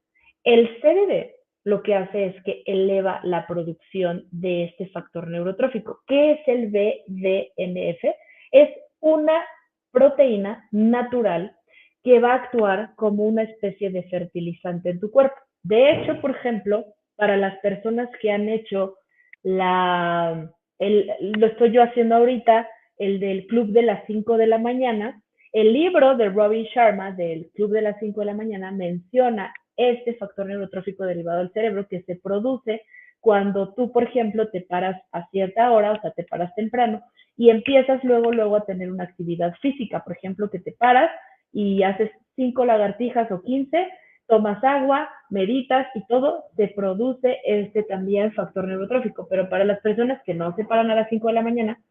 el 0.45 0.81
CBD 0.81 1.35
lo 1.65 1.83
que 1.83 1.95
hace 1.95 2.27
es 2.27 2.43
que 2.43 2.63
eleva 2.65 3.21
la 3.23 3.47
producción 3.47 4.25
de 4.31 4.65
este 4.65 4.89
factor 4.89 5.29
neurotrófico. 5.29 6.01
¿Qué 6.07 6.33
es 6.33 6.49
el 6.49 6.69
BDNF? 6.69 8.03
Es 8.51 8.71
una 9.01 9.45
proteína 9.93 10.67
natural 10.73 11.55
que 12.02 12.19
va 12.19 12.33
a 12.33 12.37
actuar 12.37 12.95
como 12.97 13.25
una 13.25 13.42
especie 13.42 13.90
de 13.90 14.04
fertilizante 14.04 14.90
en 14.90 15.00
tu 15.00 15.11
cuerpo. 15.11 15.37
De 15.62 15.92
hecho, 15.92 16.21
por 16.21 16.30
ejemplo, 16.33 16.87
para 17.16 17.37
las 17.37 17.59
personas 17.59 18.09
que 18.21 18.30
han 18.30 18.49
hecho 18.49 18.97
la 19.42 20.50
lo 20.80 21.47
estoy 21.47 21.73
yo 21.73 21.83
haciendo 21.83 22.14
ahorita, 22.16 22.66
el 22.97 23.21
del 23.21 23.47
Club 23.47 23.69
de 23.73 23.83
las 23.83 24.04
5 24.07 24.37
de 24.37 24.47
la 24.47 24.59
mañana. 24.59 25.23
El 25.52 25.73
libro 25.73 26.16
de 26.16 26.28
Robin 26.28 26.64
Sharma 26.75 27.12
del 27.12 27.50
Club 27.54 27.73
de 27.73 27.83
las 27.83 27.99
5 27.99 28.21
de 28.21 28.26
la 28.26 28.35
mañana 28.35 28.71
menciona 28.71 29.52
este 29.76 30.14
factor 30.14 30.47
neurotrófico 30.47 31.04
derivado 31.04 31.40
del 31.40 31.52
cerebro 31.52 31.87
que 31.88 32.02
se 32.02 32.16
produce 32.16 32.83
cuando 33.21 33.75
tú, 33.75 33.92
por 33.92 34.04
ejemplo, 34.04 34.49
te 34.50 34.62
paras 34.62 35.00
a 35.12 35.28
cierta 35.30 35.71
hora, 35.73 35.92
o 35.92 36.00
sea, 36.00 36.12
te 36.12 36.25
paras 36.25 36.54
temprano 36.54 37.02
y 37.37 37.50
empiezas 37.50 38.02
luego, 38.04 38.33
luego 38.33 38.57
a 38.57 38.64
tener 38.64 38.90
una 38.90 39.04
actividad 39.04 39.54
física, 39.61 40.02
por 40.04 40.16
ejemplo, 40.16 40.50
que 40.50 40.61
te 40.61 40.73
paras 40.73 41.11
y 41.52 41.83
haces 41.83 42.11
cinco 42.37 42.64
lagartijas 42.64 43.30
o 43.30 43.42
15 43.42 43.88
tomas 44.30 44.62
agua, 44.62 45.11
meditas 45.28 45.88
y 45.95 46.07
todo, 46.07 46.45
se 46.57 46.69
produce 46.69 47.40
este 47.45 47.83
también 47.83 48.33
factor 48.33 48.66
neurotrófico. 48.66 49.26
Pero 49.28 49.49
para 49.50 49.64
las 49.64 49.80
personas 49.80 50.23
que 50.25 50.35
no 50.35 50.54
se 50.54 50.64
paran 50.64 50.90
a 50.90 50.95
las 50.95 51.09
5 51.11 51.26
de 51.26 51.35
la 51.35 51.42
mañana, 51.42 51.83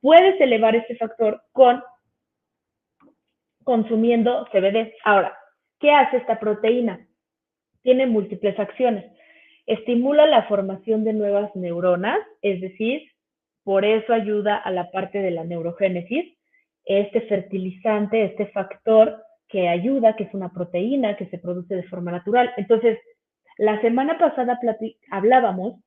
puedes 0.00 0.38
elevar 0.40 0.74
este 0.74 0.96
factor 0.96 1.42
con 1.52 1.82
consumiendo 3.62 4.46
CBD. 4.52 4.92
Ahora, 5.04 5.36
¿qué 5.80 5.92
hace 5.92 6.18
esta 6.18 6.38
proteína? 6.38 7.06
Tiene 7.82 8.06
múltiples 8.06 8.58
acciones. 8.58 9.04
Estimula 9.66 10.26
la 10.26 10.44
formación 10.44 11.04
de 11.04 11.12
nuevas 11.12 11.54
neuronas, 11.54 12.18
es 12.42 12.60
decir, 12.60 13.02
por 13.64 13.84
eso 13.84 14.12
ayuda 14.12 14.56
a 14.56 14.70
la 14.70 14.90
parte 14.90 15.18
de 15.18 15.32
la 15.32 15.44
neurogénesis. 15.44 16.35
Este 16.86 17.20
fertilizante, 17.22 18.24
este 18.24 18.46
factor 18.46 19.22
que 19.48 19.68
ayuda, 19.68 20.16
que 20.16 20.24
es 20.24 20.34
una 20.34 20.52
proteína 20.52 21.16
que 21.16 21.26
se 21.26 21.38
produce 21.38 21.76
de 21.76 21.82
forma 21.84 22.10
natural. 22.10 22.52
Entonces, 22.56 22.98
la 23.58 23.80
semana 23.80 24.18
pasada 24.18 24.58
hablábamos 25.10 25.80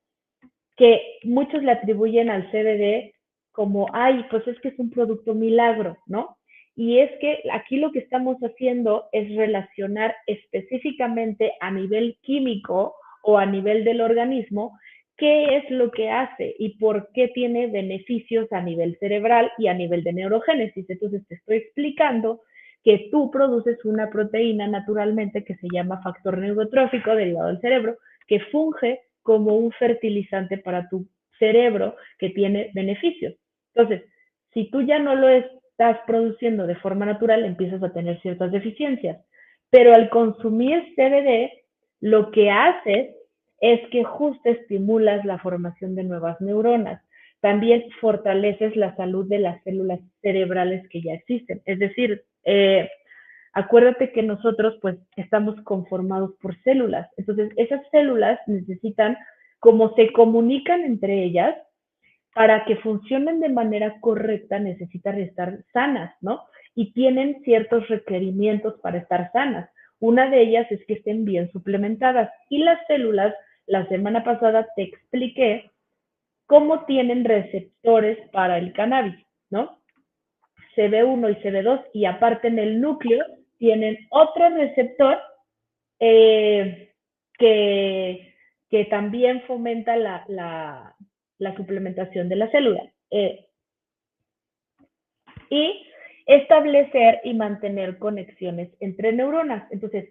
que 0.77 1.01
muchos 1.23 1.61
le 1.61 1.71
atribuyen 1.71 2.29
al 2.29 2.49
CBD 2.51 3.13
como, 3.51 3.87
ay, 3.91 4.25
pues 4.29 4.47
es 4.47 4.59
que 4.61 4.69
es 4.69 4.79
un 4.79 4.89
producto 4.89 5.33
milagro, 5.33 5.97
¿no? 6.05 6.37
Y 6.75 6.99
es 6.99 7.11
que 7.19 7.43
aquí 7.51 7.75
lo 7.75 7.91
que 7.91 7.99
estamos 7.99 8.37
haciendo 8.37 9.09
es 9.11 9.35
relacionar 9.35 10.15
específicamente 10.27 11.51
a 11.59 11.71
nivel 11.71 12.17
químico 12.21 12.95
o 13.23 13.37
a 13.37 13.45
nivel 13.45 13.83
del 13.83 13.99
organismo 13.99 14.79
qué 15.19 15.57
es 15.57 15.69
lo 15.69 15.91
que 15.91 16.09
hace 16.09 16.55
y 16.57 16.77
por 16.77 17.09
qué 17.13 17.27
tiene 17.27 17.67
beneficios 17.67 18.51
a 18.51 18.61
nivel 18.61 18.97
cerebral 18.99 19.51
y 19.57 19.67
a 19.67 19.73
nivel 19.73 20.03
de 20.03 20.13
neurogénesis. 20.13 20.89
Entonces 20.89 21.27
te 21.27 21.35
estoy 21.35 21.57
explicando 21.57 22.41
que 22.83 23.09
tú 23.11 23.29
produces 23.29 23.83
una 23.85 24.09
proteína 24.09 24.67
naturalmente 24.67 25.43
que 25.43 25.55
se 25.55 25.67
llama 25.71 26.01
factor 26.01 26.37
neurotrófico 26.37 27.13
derivado 27.13 27.47
del 27.47 27.59
cerebro, 27.59 27.97
que 28.27 28.39
funge 28.51 29.01
como 29.21 29.57
un 29.57 29.71
fertilizante 29.73 30.57
para 30.57 30.87
tu 30.87 31.05
cerebro 31.37 31.95
que 32.17 32.29
tiene 32.29 32.71
beneficios. 32.73 33.35
Entonces, 33.75 34.09
si 34.53 34.71
tú 34.71 34.81
ya 34.81 34.99
no 34.99 35.15
lo 35.15 35.27
estás 35.29 35.99
produciendo 36.07 36.65
de 36.65 36.75
forma 36.75 37.05
natural, 37.05 37.43
empiezas 37.43 37.83
a 37.83 37.93
tener 37.93 38.19
ciertas 38.21 38.51
deficiencias. 38.51 39.23
Pero 39.69 39.93
al 39.93 40.09
consumir 40.09 40.83
CBD, 40.95 41.51
lo 42.01 42.31
que 42.31 42.49
haces 42.49 43.15
es 43.61 43.81
que 43.89 44.03
justo 44.03 44.49
estimulas 44.49 45.25
la 45.25 45.39
formación 45.39 45.95
de 45.95 46.03
nuevas 46.03 46.39
neuronas. 46.41 47.01
También 47.41 47.85
fortaleces 48.01 48.75
la 48.75 48.95
salud 48.95 49.27
de 49.27 49.39
las 49.39 49.61
células 49.63 49.99
cerebrales 50.21 50.87
que 50.89 51.01
ya 51.01 51.13
existen. 51.13 51.61
Es 51.65 51.79
decir, 51.79 52.23
eh, 52.43 52.89
acuérdate 53.53 54.11
que 54.11 54.23
nosotros 54.23 54.77
pues 54.81 54.97
estamos 55.15 55.59
conformados 55.63 56.35
por 56.41 56.61
células. 56.63 57.09
Entonces, 57.17 57.51
esas 57.55 57.81
células 57.91 58.39
necesitan, 58.47 59.17
como 59.59 59.95
se 59.95 60.11
comunican 60.11 60.81
entre 60.81 61.23
ellas, 61.23 61.55
para 62.33 62.63
que 62.65 62.77
funcionen 62.77 63.39
de 63.39 63.49
manera 63.49 63.99
correcta 64.01 64.59
necesitan 64.59 65.19
estar 65.19 65.59
sanas, 65.73 66.13
¿no? 66.21 66.43
Y 66.75 66.93
tienen 66.93 67.41
ciertos 67.43 67.87
requerimientos 67.87 68.79
para 68.81 68.99
estar 68.99 69.31
sanas. 69.31 69.69
Una 69.99 70.29
de 70.29 70.41
ellas 70.41 70.71
es 70.71 70.85
que 70.85 70.93
estén 70.93 71.25
bien 71.25 71.51
suplementadas. 71.51 72.31
Y 72.49 72.59
las 72.59 72.79
células, 72.87 73.33
la 73.69 73.87
semana 73.87 74.23
pasada 74.23 74.67
te 74.75 74.81
expliqué 74.81 75.71
cómo 76.47 76.85
tienen 76.85 77.23
receptores 77.23 78.17
para 78.31 78.57
el 78.57 78.73
cannabis, 78.73 79.15
¿no? 79.51 79.79
CB1 80.75 81.31
y 81.31 81.43
CB2 81.43 81.85
y 81.93 82.05
aparte 82.05 82.47
en 82.47 82.57
el 82.57 82.81
núcleo 82.81 83.23
tienen 83.59 84.07
otro 84.09 84.49
receptor 84.49 85.19
eh, 85.99 86.93
que, 87.37 88.33
que, 88.71 88.85
también 88.85 89.43
fomenta 89.43 89.95
la, 89.95 90.25
la, 91.37 91.55
suplementación 91.55 92.27
de 92.27 92.35
la 92.37 92.49
célula. 92.49 92.91
Eh, 93.11 93.45
y 95.51 95.85
establecer 96.25 97.21
y 97.23 97.35
mantener 97.35 97.99
conexiones 97.99 98.69
entre 98.79 99.13
neuronas. 99.13 99.71
Entonces, 99.71 100.09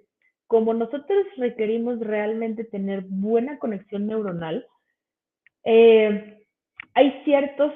como 0.48 0.72
nosotros 0.72 1.26
requerimos 1.36 2.00
realmente 2.00 2.64
tener 2.64 3.02
buena 3.02 3.58
conexión 3.58 4.06
neuronal, 4.06 4.66
eh, 5.64 6.42
hay 6.94 7.22
ciertos 7.24 7.72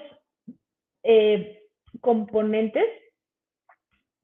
eh, 1.03 1.61
componentes 2.01 2.87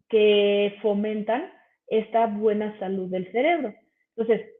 que 0.08 0.78
fomentan 0.80 1.52
esta 1.86 2.26
buena 2.26 2.76
salud 2.78 3.10
del 3.10 3.30
cerebro. 3.32 3.74
Entonces, 4.16 4.50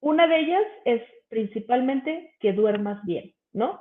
una 0.00 0.26
de 0.26 0.40
ellas 0.40 0.64
es 0.84 1.02
principalmente 1.28 2.34
que 2.40 2.52
duermas 2.52 3.02
bien, 3.06 3.32
¿no? 3.52 3.80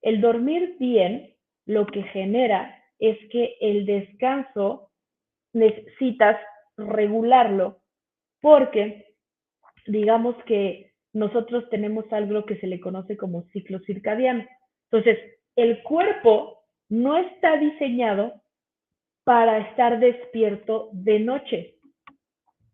El 0.00 0.22
dormir 0.22 0.76
bien 0.80 1.34
lo 1.66 1.86
que 1.86 2.02
genera 2.04 2.82
es 2.98 3.18
que 3.30 3.56
el 3.60 3.84
descanso 3.84 4.90
necesitas 5.52 6.38
regularlo 6.78 7.81
porque 8.42 9.14
digamos 9.86 10.36
que 10.44 10.92
nosotros 11.14 11.68
tenemos 11.70 12.04
algo 12.12 12.44
que 12.44 12.56
se 12.56 12.66
le 12.66 12.80
conoce 12.80 13.16
como 13.16 13.44
ciclo 13.52 13.78
circadiano. 13.80 14.44
Entonces, 14.90 15.18
el 15.56 15.82
cuerpo 15.82 16.64
no 16.90 17.16
está 17.16 17.56
diseñado 17.56 18.42
para 19.24 19.58
estar 19.58 20.00
despierto 20.00 20.90
de 20.92 21.20
noche. 21.20 21.76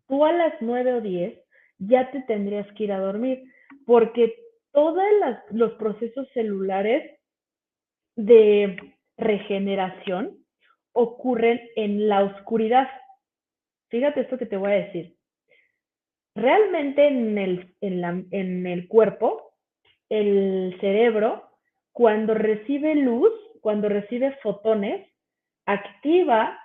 Tú 0.07 0.25
a 0.25 0.33
las 0.33 0.53
9 0.59 0.93
o 0.95 1.01
10 1.01 1.39
ya 1.77 2.09
te 2.11 2.21
tendrías 2.23 2.67
que 2.73 2.85
ir 2.85 2.91
a 2.91 2.99
dormir 2.99 3.43
porque 3.85 4.35
todos 4.71 5.03
los 5.51 5.73
procesos 5.73 6.27
celulares 6.33 7.19
de 8.15 8.77
regeneración 9.17 10.37
ocurren 10.93 11.61
en 11.75 12.07
la 12.09 12.23
oscuridad. 12.23 12.87
Fíjate 13.89 14.21
esto 14.21 14.37
que 14.37 14.45
te 14.45 14.57
voy 14.57 14.71
a 14.71 14.85
decir. 14.85 15.18
Realmente 16.35 17.07
en 17.07 17.37
el, 17.37 17.75
en 17.81 18.67
el 18.67 18.87
cuerpo, 18.87 19.51
el 20.09 20.75
cerebro, 20.79 21.43
cuando 21.91 22.33
recibe 22.33 22.95
luz, 22.95 23.31
cuando 23.61 23.89
recibe 23.89 24.31
fotones, 24.41 25.07
activa 25.65 26.59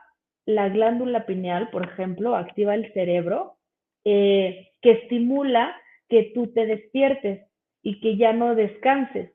la 0.47 0.68
glándula 0.68 1.26
pineal, 1.26 1.71
por 1.71 1.85
ejemplo, 1.85 2.37
activa 2.37 2.75
el 2.75 2.92
cerebro, 2.92 3.56
eh, 4.04 4.73
que 4.80 4.92
estimula 4.92 5.75
que 6.09 6.30
tú 6.35 6.49
te 6.49 6.66
despiertes 6.66 7.47
y 7.83 8.00
que 8.00 8.16
ya 8.16 8.33
no 8.33 8.54
descanses. 8.54 9.33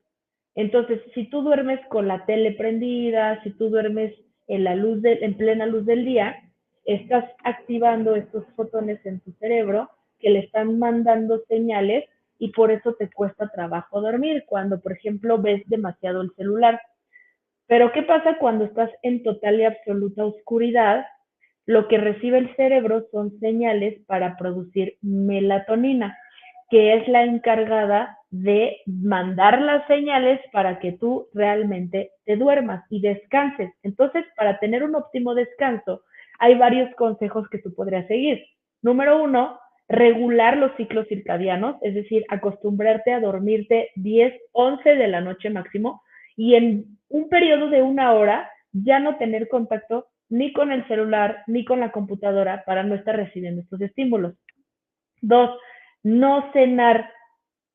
Entonces, 0.54 1.00
si 1.14 1.28
tú 1.28 1.42
duermes 1.42 1.80
con 1.88 2.08
la 2.08 2.24
tele 2.26 2.52
prendida, 2.52 3.42
si 3.42 3.50
tú 3.50 3.70
duermes 3.70 4.14
en 4.48 4.64
la 4.64 4.74
luz 4.74 5.00
en 5.04 5.34
plena 5.36 5.66
luz 5.66 5.86
del 5.86 6.04
día, 6.04 6.36
estás 6.84 7.24
activando 7.44 8.16
estos 8.16 8.44
fotones 8.56 9.04
en 9.06 9.20
tu 9.20 9.32
cerebro 9.32 9.88
que 10.20 10.30
le 10.30 10.40
están 10.40 10.78
mandando 10.78 11.40
señales 11.48 12.04
y 12.38 12.52
por 12.52 12.70
eso 12.70 12.94
te 12.94 13.10
cuesta 13.10 13.48
trabajo 13.48 14.00
dormir 14.00 14.44
cuando, 14.46 14.80
por 14.80 14.92
ejemplo, 14.92 15.38
ves 15.38 15.62
demasiado 15.66 16.22
el 16.22 16.32
celular. 16.36 16.80
Pero 17.66 17.92
¿qué 17.92 18.02
pasa 18.02 18.38
cuando 18.38 18.64
estás 18.64 18.90
en 19.02 19.22
total 19.22 19.60
y 19.60 19.64
absoluta 19.64 20.24
oscuridad? 20.24 21.06
Lo 21.66 21.86
que 21.86 21.98
recibe 21.98 22.38
el 22.38 22.56
cerebro 22.56 23.06
son 23.12 23.38
señales 23.38 24.00
para 24.06 24.36
producir 24.36 24.96
melatonina, 25.02 26.18
que 26.70 26.94
es 26.94 27.06
la 27.08 27.24
encargada 27.24 28.18
de 28.30 28.78
mandar 28.86 29.60
las 29.60 29.86
señales 29.86 30.40
para 30.52 30.78
que 30.78 30.92
tú 30.92 31.28
realmente 31.34 32.12
te 32.24 32.36
duermas 32.36 32.84
y 32.90 33.00
descanses. 33.00 33.72
Entonces, 33.82 34.24
para 34.36 34.58
tener 34.58 34.82
un 34.82 34.94
óptimo 34.94 35.34
descanso, 35.34 36.02
hay 36.38 36.54
varios 36.56 36.94
consejos 36.94 37.48
que 37.50 37.58
tú 37.58 37.74
podrías 37.74 38.06
seguir. 38.06 38.42
Número 38.82 39.22
uno, 39.22 39.58
regular 39.90 40.56
los 40.56 40.70
ciclos 40.76 41.06
circadianos, 41.08 41.76
es 41.82 41.94
decir, 41.94 42.24
acostumbrarte 42.28 43.12
a 43.12 43.18
dormirte 43.18 43.90
10, 43.96 44.32
11 44.52 44.94
de 44.94 45.08
la 45.08 45.20
noche 45.20 45.50
máximo 45.50 46.00
y 46.36 46.54
en 46.54 46.84
un 47.08 47.28
periodo 47.28 47.68
de 47.68 47.82
una 47.82 48.12
hora 48.12 48.48
ya 48.72 49.00
no 49.00 49.16
tener 49.16 49.48
contacto 49.48 50.06
ni 50.28 50.52
con 50.52 50.70
el 50.70 50.86
celular 50.86 51.42
ni 51.48 51.64
con 51.64 51.80
la 51.80 51.90
computadora 51.90 52.62
para 52.64 52.84
no 52.84 52.94
estar 52.94 53.16
recibiendo 53.16 53.62
estos 53.62 53.80
estímulos. 53.80 54.36
Dos, 55.20 55.58
no 56.04 56.52
cenar 56.52 57.10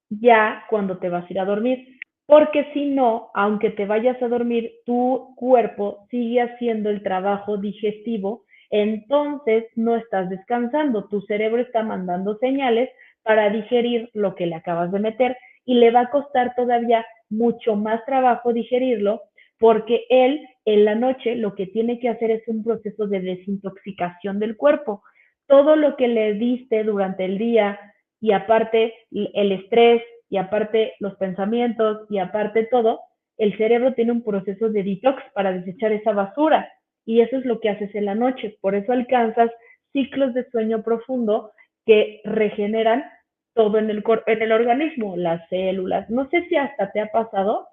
ya 0.10 0.63
cuando 0.70 1.00
te 1.00 1.10
vas 1.10 1.26
a 1.26 1.34
ir 1.34 1.39
a 1.42 1.46
dormir, 1.46 2.00
porque 2.26 2.72
si 2.74 2.86
no, 2.86 3.30
aunque 3.34 3.72
te 3.72 3.86
vayas 3.86 4.22
a 4.22 4.30
dormir, 4.30 4.72
tu 4.86 5.36
cuerpo 5.36 6.08
sigue 6.10 6.42
haciendo 6.42 6.89
el 6.89 7.04
trabajo 7.04 7.58
digestivo 7.58 8.45
entonces 8.82 9.66
no 9.76 9.96
estás 9.96 10.30
descansando, 10.30 11.08
tu 11.08 11.22
cerebro 11.22 11.62
está 11.62 11.82
mandando 11.82 12.38
señales 12.40 12.90
para 13.24 13.50
digerir 13.50 14.10
lo 14.14 14.36
que 14.36 14.48
le 14.48 14.56
acabas 14.56 14.92
de 14.92 15.00
meter 15.00 15.38
y 15.64 15.76
le 15.76 15.92
va 15.92 16.02
a 16.02 16.10
costar 16.10 16.54
todavía 16.56 17.06
mucho 17.30 17.78
más 17.78 18.04
trabajo 18.06 18.52
digerirlo 18.52 19.22
porque 19.60 20.06
él 20.10 20.46
en 20.66 20.84
la 20.84 20.94
noche 20.94 21.36
lo 21.36 21.56
que 21.56 21.68
tiene 21.68 22.00
que 22.00 22.10
hacer 22.10 22.32
es 22.32 22.46
un 22.48 22.66
proceso 22.66 23.08
de 23.08 23.22
desintoxicación 23.22 24.40
del 24.40 24.58
cuerpo. 24.58 25.04
Todo 25.48 25.78
lo 25.78 25.96
que 25.96 26.10
le 26.10 26.34
diste 26.34 26.84
durante 26.84 27.24
el 27.24 27.38
día 27.38 27.80
y 28.20 28.34
aparte 28.34 28.94
el 29.12 29.52
estrés 29.54 30.04
y 30.30 30.36
aparte 30.36 30.96
los 31.00 31.16
pensamientos 31.16 32.06
y 32.10 32.18
aparte 32.18 32.66
todo, 32.66 33.00
el 33.38 33.56
cerebro 33.58 33.94
tiene 33.94 34.12
un 34.12 34.24
proceso 34.24 34.68
de 34.68 34.84
detox 34.84 35.24
para 35.34 35.54
desechar 35.54 35.94
esa 35.94 36.12
basura 36.12 36.70
y 37.06 37.22
eso 37.22 37.38
es 37.38 37.46
lo 37.46 37.60
que 37.60 37.70
haces 37.70 37.94
en 37.96 38.06
la 38.06 38.15
noche. 38.15 38.58
Por 38.62 38.76
eso 38.76 38.91
alcanzas 38.91 39.52
ciclos 39.94 40.34
de 40.34 40.50
sueño 40.50 40.84
profundo 40.84 41.52
que 41.86 42.22
regeneran 42.24 43.06
todo 43.54 43.78
en 43.78 43.89
el, 43.89 44.04
en 44.28 44.41
el 44.41 44.52
organismo, 44.52 45.15
las 45.15 45.48
células. 45.50 46.10
No 46.10 46.30
sé 46.30 46.46
si 46.50 46.56
hasta 46.58 46.91
te 46.91 47.00
ha 47.00 47.08
pasado 47.08 47.68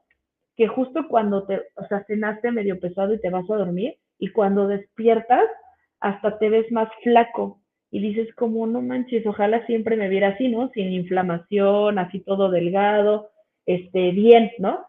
que 0.56 0.68
justo 0.68 1.08
cuando 1.08 1.44
te, 1.46 1.62
o 1.76 1.86
sea, 1.88 2.04
cenaste 2.06 2.52
medio 2.52 2.78
pesado 2.78 3.14
y 3.14 3.20
te 3.20 3.30
vas 3.30 3.48
a 3.50 3.56
dormir 3.56 3.96
y 4.18 4.28
cuando 4.28 4.68
despiertas 4.68 5.44
hasta 5.98 6.38
te 6.38 6.50
ves 6.50 6.70
más 6.70 6.88
flaco 7.02 7.60
y 7.90 8.00
dices 8.00 8.34
como 8.34 8.66
no 8.66 8.80
manches, 8.80 9.26
ojalá 9.26 9.66
siempre 9.66 9.96
me 9.96 10.08
viera 10.08 10.28
así, 10.28 10.48
¿no? 10.48 10.70
Sin 10.70 10.92
inflamación, 10.92 11.98
así 11.98 12.20
todo 12.20 12.50
delgado, 12.50 13.30
este, 13.66 14.12
bien, 14.12 14.50
¿no? 14.58 14.86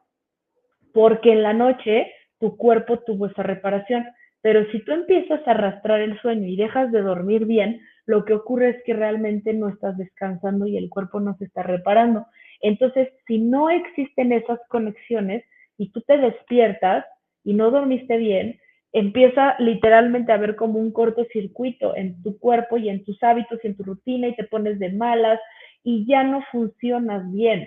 Porque 0.93 1.31
en 1.31 1.43
la 1.43 1.53
noche 1.53 2.11
tu 2.39 2.55
cuerpo 2.55 2.99
tuvo 2.99 3.27
esa 3.27 3.43
reparación. 3.43 4.05
Pero 4.43 4.69
si 4.71 4.83
tú 4.83 4.91
empiezas 4.91 5.41
a 5.47 5.51
arrastrar 5.51 6.01
el 6.01 6.19
sueño 6.19 6.47
y 6.47 6.57
dejas 6.57 6.91
de 6.91 7.01
dormir 7.01 7.45
bien, 7.45 7.79
lo 8.05 8.25
que 8.25 8.33
ocurre 8.33 8.71
es 8.71 8.83
que 8.83 8.93
realmente 8.93 9.53
no 9.53 9.69
estás 9.69 9.97
descansando 9.97 10.67
y 10.67 10.75
el 10.77 10.89
cuerpo 10.89 11.21
no 11.21 11.35
se 11.37 11.45
está 11.45 11.63
reparando. 11.63 12.25
Entonces, 12.61 13.07
si 13.25 13.39
no 13.39 13.69
existen 13.69 14.33
esas 14.33 14.59
conexiones 14.67 15.45
y 15.77 15.93
tú 15.93 16.01
te 16.01 16.17
despiertas 16.17 17.05
y 17.45 17.53
no 17.53 17.71
dormiste 17.71 18.17
bien, 18.17 18.59
empieza 18.91 19.55
literalmente 19.59 20.33
a 20.33 20.37
ver 20.37 20.57
como 20.57 20.77
un 20.77 20.91
cortocircuito 20.91 21.95
en 21.95 22.21
tu 22.21 22.37
cuerpo 22.37 22.75
y 22.77 22.89
en 22.89 23.05
tus 23.05 23.23
hábitos 23.23 23.59
y 23.63 23.67
en 23.67 23.77
tu 23.77 23.83
rutina 23.83 24.27
y 24.27 24.35
te 24.35 24.43
pones 24.43 24.77
de 24.77 24.91
malas 24.91 25.39
y 25.83 26.05
ya 26.05 26.25
no 26.25 26.43
funcionas 26.51 27.31
bien. 27.31 27.65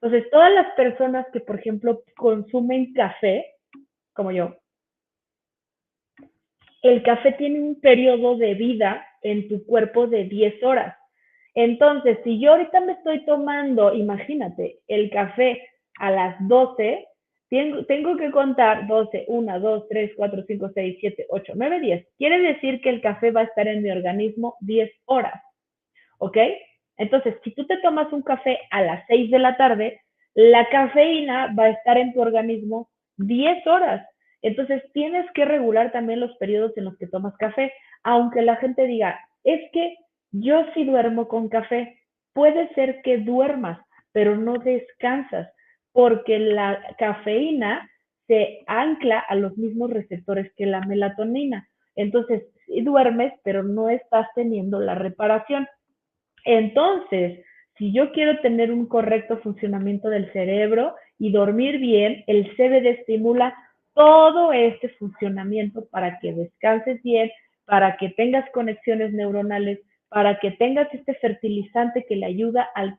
Entonces, 0.00 0.30
todas 0.30 0.52
las 0.52 0.72
personas 0.76 1.26
que, 1.32 1.40
por 1.40 1.58
ejemplo, 1.58 2.04
consumen 2.16 2.92
café, 2.92 3.46
como 4.12 4.30
yo, 4.30 4.54
el 6.84 7.02
café 7.02 7.32
tiene 7.32 7.60
un 7.60 7.80
periodo 7.80 8.36
de 8.36 8.54
vida 8.54 9.06
en 9.22 9.48
tu 9.48 9.64
cuerpo 9.64 10.06
de 10.06 10.24
10 10.24 10.62
horas. 10.62 10.94
Entonces, 11.54 12.18
si 12.24 12.38
yo 12.38 12.52
ahorita 12.52 12.80
me 12.80 12.92
estoy 12.92 13.24
tomando, 13.24 13.94
imagínate, 13.94 14.80
el 14.86 15.08
café 15.08 15.66
a 15.98 16.10
las 16.10 16.36
12, 16.46 17.06
tengo, 17.48 18.16
que 18.16 18.30
contar 18.30 18.86
12, 18.86 19.24
1, 19.28 19.60
2, 19.60 19.88
3, 19.88 20.10
4, 20.14 20.44
5, 20.46 20.70
6, 20.74 20.96
7, 21.00 21.26
8, 21.30 21.52
9, 21.56 21.80
10. 21.80 22.06
Quiere 22.18 22.38
decir 22.40 22.80
que 22.82 22.90
el 22.90 23.00
café 23.00 23.30
va 23.30 23.40
a 23.40 23.44
estar 23.44 23.66
en 23.66 23.82
mi 23.82 23.90
organismo 23.90 24.56
10 24.60 24.90
horas. 25.06 25.42
¿Ok? 26.18 26.36
Entonces, 26.98 27.36
si 27.44 27.52
tú 27.52 27.66
te 27.66 27.78
tomas 27.78 28.12
un 28.12 28.22
café 28.22 28.58
a 28.70 28.82
las 28.82 29.06
6 29.06 29.30
de 29.30 29.38
la 29.38 29.56
tarde, 29.56 30.02
la 30.34 30.68
cafeína 30.68 31.54
va 31.58 31.64
a 31.64 31.70
estar 31.70 31.96
en 31.96 32.12
tu 32.12 32.20
organismo 32.20 32.90
10 33.16 33.66
horas. 33.66 34.06
Entonces 34.44 34.82
tienes 34.92 35.24
que 35.32 35.46
regular 35.46 35.90
también 35.90 36.20
los 36.20 36.36
periodos 36.36 36.76
en 36.76 36.84
los 36.84 36.98
que 36.98 37.06
tomas 37.06 37.34
café, 37.38 37.72
aunque 38.02 38.42
la 38.42 38.56
gente 38.56 38.86
diga, 38.86 39.18
es 39.42 39.58
que 39.72 39.96
yo 40.32 40.66
sí 40.74 40.84
duermo 40.84 41.28
con 41.28 41.48
café, 41.48 41.98
puede 42.34 42.68
ser 42.74 43.00
que 43.00 43.16
duermas, 43.16 43.80
pero 44.12 44.36
no 44.36 44.58
descansas, 44.58 45.50
porque 45.92 46.38
la 46.38 46.78
cafeína 46.98 47.90
se 48.26 48.60
ancla 48.66 49.18
a 49.20 49.34
los 49.34 49.56
mismos 49.56 49.90
receptores 49.90 50.52
que 50.58 50.66
la 50.66 50.82
melatonina. 50.82 51.66
Entonces, 51.96 52.42
sí 52.66 52.82
duermes, 52.82 53.32
pero 53.44 53.62
no 53.62 53.88
estás 53.88 54.26
teniendo 54.34 54.78
la 54.78 54.94
reparación. 54.94 55.66
Entonces, 56.44 57.42
si 57.78 57.94
yo 57.94 58.12
quiero 58.12 58.40
tener 58.40 58.70
un 58.70 58.86
correcto 58.88 59.38
funcionamiento 59.38 60.10
del 60.10 60.30
cerebro 60.34 60.96
y 61.18 61.32
dormir 61.32 61.78
bien, 61.78 62.24
el 62.26 62.54
CBD 62.56 63.00
estimula 63.00 63.56
todo 63.94 64.52
este 64.52 64.88
funcionamiento 64.90 65.86
para 65.86 66.18
que 66.18 66.32
descanses 66.32 67.02
bien, 67.02 67.30
para 67.64 67.96
que 67.96 68.10
tengas 68.10 68.48
conexiones 68.50 69.12
neuronales 69.12 69.80
para 70.14 70.38
que 70.38 70.52
tengas 70.52 70.86
este 70.94 71.14
fertilizante 71.14 72.06
que 72.08 72.14
le 72.14 72.26
ayuda 72.26 72.70
al 72.76 72.96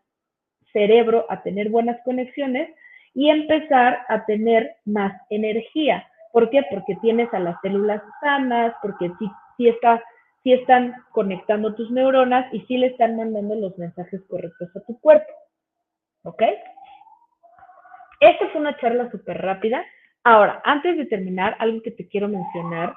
cerebro 0.73 1.25
a 1.29 1.41
tener 1.43 1.69
buenas 1.69 1.97
conexiones 2.03 2.69
y 3.13 3.29
empezar 3.29 3.99
a 4.09 4.25
tener 4.25 4.75
más 4.83 5.13
energía. 5.29 6.05
¿Por 6.33 6.49
qué? 6.49 6.63
Porque 6.69 6.97
tienes 7.01 7.33
a 7.33 7.39
las 7.39 7.55
células 7.61 8.01
sanas, 8.19 8.75
porque 8.81 9.09
sí, 9.17 9.31
sí, 9.55 9.73
sí 10.43 10.51
están 10.51 10.93
conectando 11.11 11.73
tus 11.73 11.89
neuronas 11.89 12.53
y 12.53 12.59
sí 12.65 12.77
le 12.77 12.87
están 12.87 13.15
mandando 13.15 13.55
los 13.55 13.77
mensajes 13.77 14.21
correctos 14.27 14.75
a 14.75 14.81
tu 14.81 14.99
cuerpo. 14.99 15.31
¿Ok? 16.23 16.43
Esta 18.19 18.49
fue 18.49 18.59
una 18.59 18.75
charla 18.75 19.09
súper 19.09 19.37
rápida. 19.37 19.85
Ahora, 20.25 20.59
antes 20.65 20.97
de 20.97 21.05
terminar, 21.05 21.55
algo 21.59 21.83
que 21.83 21.91
te 21.91 22.07
quiero 22.07 22.27
mencionar 22.27 22.95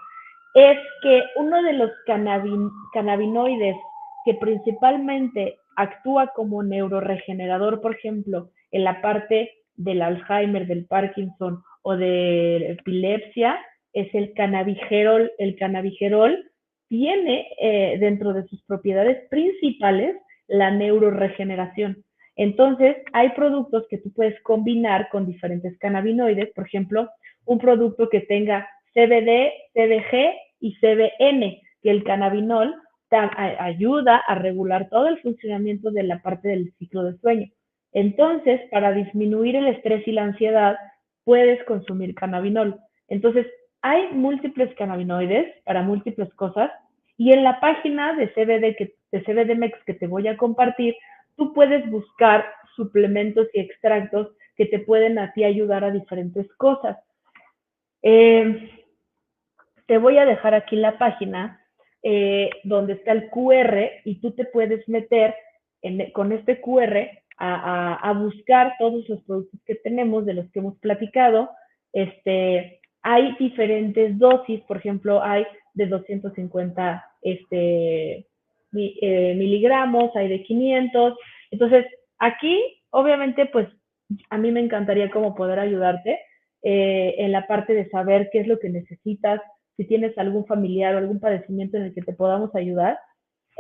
es 0.54 0.78
que 1.02 1.22
uno 1.36 1.62
de 1.62 1.74
los 1.74 1.90
cannabinoides 2.06 3.76
que 4.24 4.34
principalmente 4.34 5.58
actúa 5.76 6.28
como 6.34 6.62
neuroregenerador, 6.62 7.82
por 7.82 7.94
ejemplo, 7.94 8.50
en 8.70 8.82
la 8.82 9.02
parte 9.02 9.52
del 9.76 10.00
Alzheimer, 10.00 10.66
del 10.66 10.86
Parkinson 10.86 11.62
o 11.82 11.96
de 11.98 12.72
epilepsia, 12.72 13.58
es 13.92 14.08
el 14.14 14.32
cannabigerol. 14.32 15.30
El 15.38 15.54
cannabigerol 15.56 16.50
tiene 16.88 17.48
eh, 17.60 17.98
dentro 18.00 18.32
de 18.32 18.46
sus 18.48 18.62
propiedades 18.64 19.28
principales 19.28 20.16
la 20.46 20.70
neuroregeneración. 20.70 22.04
Entonces, 22.38 22.96
hay 23.12 23.30
productos 23.30 23.84
que 23.90 23.98
tú 23.98 24.12
puedes 24.12 24.40
combinar 24.42 25.08
con 25.10 25.26
diferentes 25.26 25.76
cannabinoides, 25.78 26.52
por 26.54 26.66
ejemplo, 26.66 27.10
un 27.44 27.58
producto 27.58 28.08
que 28.08 28.20
tenga 28.20 28.68
CBD, 28.94 29.50
CBG 29.74 30.34
y 30.60 30.76
CBN, 30.76 31.60
que 31.82 31.90
el 31.90 32.04
cannabinol 32.04 32.76
ayuda 33.10 34.18
a 34.18 34.36
regular 34.36 34.88
todo 34.88 35.08
el 35.08 35.20
funcionamiento 35.20 35.90
de 35.90 36.04
la 36.04 36.22
parte 36.22 36.48
del 36.48 36.72
ciclo 36.78 37.02
de 37.02 37.18
sueño. 37.18 37.48
Entonces, 37.92 38.60
para 38.70 38.92
disminuir 38.92 39.56
el 39.56 39.66
estrés 39.66 40.06
y 40.06 40.12
la 40.12 40.22
ansiedad, 40.22 40.76
puedes 41.24 41.64
consumir 41.64 42.14
cannabinol. 42.14 42.78
Entonces, 43.08 43.48
hay 43.82 44.12
múltiples 44.12 44.72
cannabinoides 44.76 45.60
para 45.64 45.82
múltiples 45.82 46.32
cosas 46.34 46.70
y 47.16 47.32
en 47.32 47.42
la 47.42 47.58
página 47.58 48.14
de 48.14 48.28
CBD 48.28 48.76
que, 48.76 48.94
de 49.10 49.24
CBDMEX 49.24 49.76
que 49.84 49.94
te 49.94 50.06
voy 50.06 50.28
a 50.28 50.36
compartir, 50.36 50.94
tú 51.38 51.54
puedes 51.54 51.88
buscar 51.88 52.44
suplementos 52.76 53.48
y 53.54 53.60
extractos 53.60 54.28
que 54.56 54.66
te 54.66 54.80
pueden 54.80 55.18
a 55.18 55.32
ti 55.32 55.44
ayudar 55.44 55.84
a 55.84 55.90
diferentes 55.90 56.52
cosas. 56.56 56.98
Eh, 58.02 58.70
te 59.86 59.98
voy 59.98 60.18
a 60.18 60.26
dejar 60.26 60.54
aquí 60.54 60.76
la 60.76 60.98
página 60.98 61.64
eh, 62.02 62.50
donde 62.64 62.94
está 62.94 63.12
el 63.12 63.30
QR 63.30 63.90
y 64.04 64.20
tú 64.20 64.32
te 64.32 64.44
puedes 64.44 64.86
meter 64.88 65.34
con 66.12 66.32
este 66.32 66.60
QR 66.60 67.08
a, 67.38 68.12
buscar 68.18 68.74
todos 68.78 69.08
los 69.08 69.22
productos 69.22 69.60
que 69.64 69.76
tenemos, 69.76 70.26
de 70.26 70.34
los 70.34 70.50
que 70.50 70.58
hemos 70.58 70.76
platicado. 70.78 71.50
Este, 71.92 72.80
hay 73.02 73.36
diferentes 73.38 74.18
dosis, 74.18 74.60
por 74.62 74.76
ejemplo, 74.76 75.22
hay 75.22 75.46
de 75.74 75.86
250 75.86 77.04
este, 77.22 78.27
eh, 78.74 79.34
miligramos, 79.36 80.14
hay 80.16 80.28
de 80.28 80.42
500. 80.42 81.14
Entonces, 81.50 81.86
aquí, 82.18 82.62
obviamente, 82.90 83.46
pues 83.46 83.68
a 84.30 84.38
mí 84.38 84.50
me 84.50 84.60
encantaría 84.60 85.10
como 85.10 85.34
poder 85.34 85.58
ayudarte 85.58 86.18
eh, 86.62 87.14
en 87.18 87.32
la 87.32 87.46
parte 87.46 87.74
de 87.74 87.88
saber 87.88 88.30
qué 88.32 88.40
es 88.40 88.46
lo 88.46 88.58
que 88.58 88.68
necesitas, 88.68 89.40
si 89.76 89.84
tienes 89.86 90.16
algún 90.18 90.46
familiar 90.46 90.94
o 90.94 90.98
algún 90.98 91.20
padecimiento 91.20 91.76
en 91.76 91.84
el 91.84 91.94
que 91.94 92.02
te 92.02 92.12
podamos 92.12 92.54
ayudar. 92.54 92.98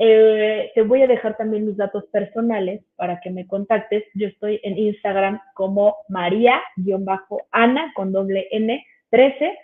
Eh, 0.00 0.70
te 0.74 0.82
voy 0.82 1.02
a 1.02 1.08
dejar 1.08 1.36
también 1.36 1.66
mis 1.66 1.76
datos 1.76 2.04
personales 2.12 2.84
para 2.96 3.20
que 3.20 3.30
me 3.30 3.46
contactes. 3.46 4.04
Yo 4.14 4.28
estoy 4.28 4.60
en 4.62 4.78
Instagram 4.78 5.40
como 5.54 5.96
María-Ana 6.08 7.92
con 7.94 8.12
doble 8.12 8.46
N 8.52 8.84
13. 9.10 9.58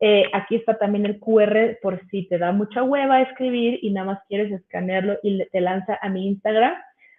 Eh, 0.00 0.24
aquí 0.32 0.56
está 0.56 0.78
también 0.78 1.04
el 1.04 1.20
QR 1.20 1.78
por 1.82 2.00
si 2.08 2.26
te 2.26 2.38
da 2.38 2.52
mucha 2.52 2.82
hueva 2.82 3.20
escribir 3.20 3.78
y 3.82 3.90
nada 3.90 4.06
más 4.06 4.22
quieres 4.28 4.50
escanearlo 4.50 5.18
y 5.22 5.44
te 5.50 5.60
lanza 5.60 5.98
a 6.00 6.08
mi 6.08 6.26
Instagram. 6.26 6.74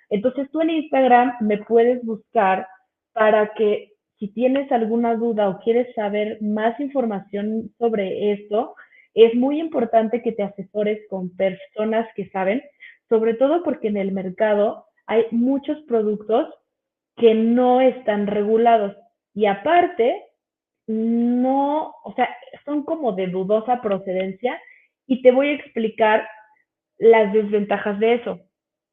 Entonces 0.09 0.49
tú 0.51 0.61
en 0.61 0.71
Instagram 0.71 1.33
me 1.41 1.59
puedes 1.59 2.03
buscar 2.03 2.67
para 3.13 3.53
que 3.53 3.93
si 4.17 4.27
tienes 4.29 4.71
alguna 4.71 5.15
duda 5.15 5.49
o 5.49 5.59
quieres 5.59 5.93
saber 5.95 6.39
más 6.41 6.79
información 6.79 7.71
sobre 7.77 8.33
esto, 8.33 8.75
es 9.13 9.35
muy 9.35 9.59
importante 9.59 10.21
que 10.21 10.31
te 10.31 10.43
asesores 10.43 11.01
con 11.09 11.35
personas 11.35 12.07
que 12.15 12.29
saben, 12.29 12.63
sobre 13.09 13.33
todo 13.35 13.63
porque 13.63 13.89
en 13.89 13.97
el 13.97 14.11
mercado 14.11 14.85
hay 15.05 15.25
muchos 15.31 15.81
productos 15.83 16.53
que 17.17 17.33
no 17.33 17.81
están 17.81 18.27
regulados 18.27 18.95
y 19.33 19.45
aparte 19.45 20.23
no, 20.87 21.95
o 22.03 22.13
sea, 22.15 22.29
son 22.65 22.83
como 22.83 23.13
de 23.13 23.27
dudosa 23.27 23.81
procedencia 23.81 24.59
y 25.07 25.21
te 25.21 25.31
voy 25.31 25.49
a 25.49 25.53
explicar 25.53 26.27
las 26.97 27.33
desventajas 27.33 27.99
de 27.99 28.15
eso. 28.15 28.39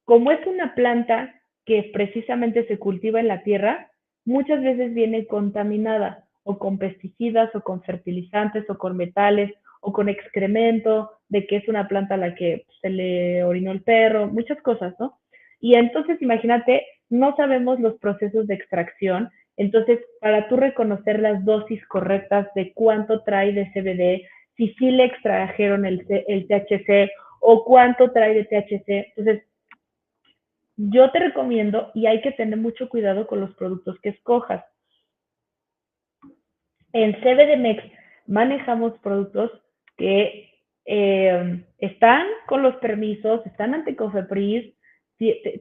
Como 0.04 0.30
es 0.32 0.44
una 0.46 0.74
planta 0.74 1.34
que 1.64 1.90
precisamente 1.92 2.66
se 2.66 2.78
cultiva 2.78 3.20
en 3.20 3.28
la 3.28 3.42
tierra, 3.42 3.90
muchas 4.24 4.62
veces 4.62 4.94
viene 4.94 5.26
contaminada 5.26 6.24
o 6.42 6.58
con 6.58 6.78
pesticidas 6.78 7.54
o 7.54 7.60
con 7.60 7.82
fertilizantes 7.82 8.68
o 8.70 8.78
con 8.78 8.96
metales 8.96 9.52
o 9.80 9.92
con 9.92 10.08
excremento 10.08 11.10
de 11.28 11.46
que 11.46 11.56
es 11.56 11.68
una 11.68 11.88
planta 11.88 12.14
a 12.14 12.18
la 12.18 12.34
que 12.34 12.64
se 12.80 12.90
le 12.90 13.44
orinó 13.44 13.70
el 13.70 13.82
perro, 13.82 14.28
muchas 14.28 14.60
cosas, 14.62 14.94
¿no? 14.98 15.18
Y 15.60 15.74
entonces 15.74 16.20
imagínate, 16.22 16.86
no 17.10 17.36
sabemos 17.36 17.80
los 17.80 17.98
procesos 17.98 18.46
de 18.46 18.54
extracción, 18.54 19.30
entonces 19.58 20.00
para 20.20 20.48
tú 20.48 20.56
reconocer 20.56 21.20
las 21.20 21.44
dosis 21.44 21.84
correctas 21.86 22.48
de 22.54 22.72
cuánto 22.72 23.22
trae 23.22 23.52
de 23.52 23.70
CBD, 23.72 24.26
si 24.56 24.74
sí 24.74 24.90
le 24.90 25.04
extrajeron 25.04 25.84
el, 25.84 26.04
el 26.08 26.46
THC 26.46 27.10
o 27.40 27.64
cuánto 27.64 28.10
trae 28.12 28.34
de 28.34 28.44
THC, 28.44 29.12
entonces 29.16 29.44
yo 30.76 31.10
te 31.10 31.18
recomiendo 31.18 31.90
y 31.94 32.06
hay 32.06 32.20
que 32.20 32.32
tener 32.32 32.58
mucho 32.58 32.88
cuidado 32.88 33.26
con 33.26 33.40
los 33.40 33.54
productos 33.56 34.00
que 34.00 34.10
escojas. 34.10 34.64
En 36.92 37.12
CBDMEX 37.20 37.82
manejamos 38.26 38.96
productos 39.00 39.50
que 39.96 40.50
eh, 40.86 41.64
están 41.78 42.26
con 42.46 42.62
los 42.62 42.76
permisos, 42.76 43.44
están 43.44 43.74
ante 43.74 43.96
COFEPRIS, 43.96 44.72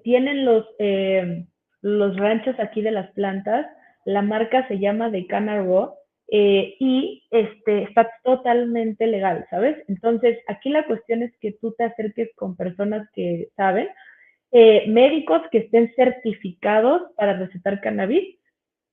tienen 0.04 0.46
los, 0.46 0.66
eh, 0.78 1.46
los 1.82 2.16
ranchos 2.16 2.56
aquí 2.60 2.82
de 2.82 2.92
las 2.92 3.12
plantas, 3.12 3.66
la 4.08 4.22
marca 4.22 4.66
se 4.70 4.80
llama 4.80 5.10
de 5.10 5.28
Raw 5.30 5.94
eh, 6.30 6.76
y 6.80 7.24
este, 7.30 7.84
está 7.84 8.10
totalmente 8.24 9.06
legal, 9.06 9.46
¿sabes? 9.50 9.84
Entonces, 9.90 10.40
aquí 10.48 10.70
la 10.70 10.86
cuestión 10.86 11.24
es 11.24 11.38
que 11.42 11.52
tú 11.52 11.74
te 11.78 11.84
acerques 11.84 12.30
con 12.36 12.56
personas 12.56 13.10
que 13.14 13.50
saben, 13.58 13.90
eh, 14.54 14.86
médicos 14.88 15.42
que 15.52 15.58
estén 15.58 15.94
certificados 15.98 17.02
para 17.18 17.34
recetar 17.34 17.82
cannabis 17.82 18.38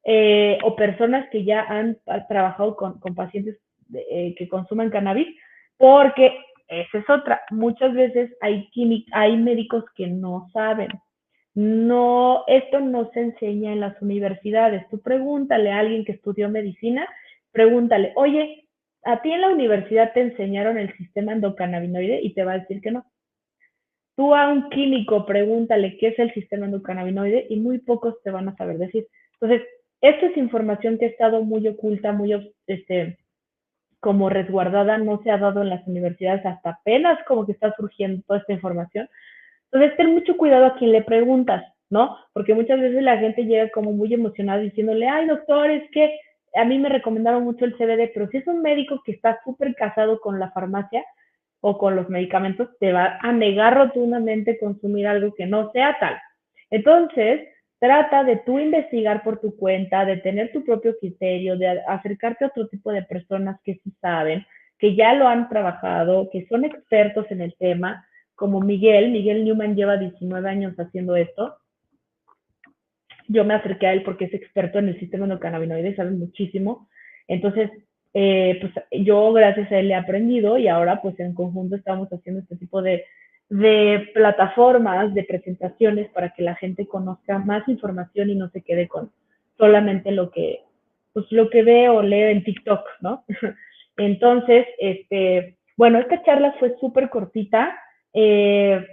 eh, 0.05 0.59
o 0.65 0.75
personas 0.75 1.29
que 1.31 1.45
ya 1.45 1.63
han 1.63 1.97
trabajado 2.29 2.75
con, 2.75 2.99
pacientes 3.15 3.57
que 3.93 4.49
consuman 4.51 4.91
cannabis, 4.91 5.29
porque 5.77 6.37
esa 6.67 6.99
es 6.99 7.09
otra. 7.09 7.41
Muchas 7.51 7.95
veces 7.95 8.33
hay, 8.41 8.69
hay 9.13 9.37
médicos 9.37 9.85
que 9.95 10.09
no 10.09 10.49
saben. 10.53 10.89
No, 11.55 12.45
esto 12.49 12.81
no 12.81 13.11
se 13.13 13.21
enseña 13.21 13.73
en 13.73 13.81
las 13.81 14.01
universidades. 14.03 14.89
Tú 14.91 15.01
pregúntale 15.01 15.71
a 15.71 15.79
alguien 15.79 16.05
que 16.05 16.13
estudió 16.13 16.49
medicina, 16.49 17.09
pregúntale, 17.53 18.13
oye, 18.17 18.67
a 19.05 19.23
ti 19.23 19.31
en 19.31 19.43
la 19.43 19.51
universidad 19.51 20.13
te 20.13 20.21
enseñaron 20.21 20.79
el 20.79 20.97
sistema 20.97 21.33
endocannabinoide 21.33 22.21
y 22.23 22.35
te 22.35 22.43
va 22.43 22.53
a 22.53 22.59
decir 22.59 22.81
que 22.81 22.91
no. 22.91 23.07
Tú 24.17 24.35
a 24.35 24.49
un 24.49 24.71
químico 24.71 25.27
pregúntale 25.27 25.97
qué 25.99 26.09
es 26.09 26.19
el 26.19 26.33
sistema 26.35 26.67
endocannabinoide 26.67 27.47
y 27.51 27.57
muy 27.61 27.79
pocos 27.79 28.21
te 28.23 28.31
van 28.31 28.49
a 28.49 28.57
saber 28.57 28.79
decir. 28.79 29.07
Entonces, 29.35 29.67
esta 30.01 30.27
es 30.27 30.37
información 30.37 30.99
que 30.99 31.07
ha 31.07 31.09
estado 31.09 31.43
muy 31.43 31.67
oculta, 31.69 32.13
muy 32.13 32.53
este, 32.67 33.19
como 34.01 34.29
resguardada, 34.29 34.99
no 34.99 35.23
se 35.23 35.31
ha 35.31 35.39
dado 35.39 35.63
en 35.63 35.71
las 35.71 35.87
universidades 35.87 36.45
hasta 36.45 36.71
apenas 36.71 37.19
como 37.27 37.47
que 37.47 37.53
está 37.53 37.75
surgiendo 37.77 38.23
toda 38.27 38.41
esta 38.41 38.53
información. 38.53 39.09
Entonces, 39.75 39.97
ten 39.99 40.15
mucho 40.15 40.37
cuidado 40.37 40.67
a 40.67 40.77
quien 40.77 40.93
le 40.93 41.03
preguntas, 41.03 41.63
¿no? 41.91 42.17
Porque 42.33 42.55
muchas 42.55 42.81
veces 42.81 43.03
la 43.03 43.19
gente 43.19 43.45
llega 43.45 43.69
como 43.71 43.93
muy 43.93 44.15
emocionada 44.15 44.61
diciéndole, 44.61 45.07
ay, 45.09 45.27
doctor, 45.27 45.71
es 45.71 45.91
que 45.91 46.19
a 46.55 46.65
mí 46.65 46.79
me 46.79 46.89
recomendaron 46.89 47.45
mucho 47.45 47.67
el 47.67 47.77
CBD, 47.77 48.13
pero 48.15 48.29
si 48.29 48.39
es 48.39 48.47
un 48.47 48.63
médico 48.63 49.03
que 49.05 49.13
está 49.13 49.41
súper 49.45 49.75
casado 49.75 50.21
con 50.21 50.39
la 50.39 50.51
farmacia, 50.53 51.05
o 51.67 51.79
con 51.79 51.97
los 51.97 52.11
medicamentos, 52.11 52.69
te 52.79 52.93
va 52.93 53.19
a 53.23 53.33
negar 53.33 53.75
rotundamente 53.75 54.59
consumir 54.59 55.07
algo 55.07 55.33
que 55.35 55.47
no 55.47 55.73
sea 55.73 55.97
tal. 55.99 56.21
Entonces, 56.69 57.41
trata 57.79 58.23
de 58.23 58.37
tú 58.37 58.59
investigar 58.59 59.23
por 59.23 59.41
tu 59.41 59.57
cuenta, 59.57 60.05
de 60.05 60.19
tener 60.19 60.53
tu 60.53 60.63
propio 60.63 60.95
criterio, 60.99 61.57
de 61.57 61.81
acercarte 61.89 62.45
a 62.45 62.49
otro 62.49 62.69
tipo 62.69 62.93
de 62.93 63.03
personas 63.05 63.59
que 63.65 63.81
sí 63.83 63.95
saben, 64.03 64.45
que 64.79 64.95
ya 64.95 65.15
lo 65.15 65.27
han 65.27 65.49
trabajado, 65.49 66.29
que 66.31 66.47
son 66.49 66.67
expertos 66.67 67.25
en 67.31 67.41
el 67.41 67.55
tema, 67.59 68.07
como 68.35 68.61
Miguel, 68.61 69.11
Miguel 69.11 69.45
Newman 69.45 69.77
lleva 69.77 69.97
19 69.97 70.49
años 70.49 70.75
haciendo 70.79 71.17
esto. 71.17 71.57
Yo 73.29 73.45
me 73.45 73.55
acerqué 73.55 73.87
a 73.87 73.93
él 73.93 74.03
porque 74.03 74.27
es 74.27 74.35
experto 74.35 74.79
en 74.79 74.89
el 74.89 75.01
sistema 75.01 75.25
endocannabinoide, 75.25 75.97
sabe 75.97 76.11
muchísimo. 76.11 76.89
Entonces, 77.27 77.71
eh, 78.13 78.59
pues 78.61 78.73
yo 79.05 79.33
gracias 79.33 79.71
a 79.73 79.79
él 79.79 79.91
he 79.91 79.95
aprendido 79.95 80.57
y 80.59 80.69
ahora 80.69 81.03
pues 81.03 81.19
en 81.19 81.35
conjunto 81.35 81.75
estamos 81.75 82.09
haciendo 82.13 82.43
este 82.43 82.57
tipo 82.57 82.81
de, 82.81 83.05
de 83.49 84.11
plataformas, 84.15 85.15
de 85.15 85.25
presentaciones 85.25 86.09
para 86.11 86.31
que 86.31 86.43
la 86.43 86.55
gente 86.55 86.87
conozca 86.87 87.39
más 87.39 87.67
información 87.69 88.31
y 88.31 88.35
no 88.35 88.51
se 88.51 88.63
quede 88.63 88.89
con 88.89 89.11
solamente 89.59 90.11
lo 90.13 90.31
que, 90.31 90.61
pues 91.13 91.27
lo 91.31 91.51
que 91.51 91.63
ve 91.63 91.89
o 91.89 92.03
lee 92.03 92.33
en 92.33 92.45
TikTok, 92.45 92.85
¿no? 93.01 93.25
Entonces, 93.97 94.67
este, 94.79 95.57
bueno, 95.77 95.99
esta 95.99 96.23
charla 96.23 96.55
fue 96.59 96.77
súper 96.81 97.11
cortita. 97.11 97.77
Eh, 98.15 98.87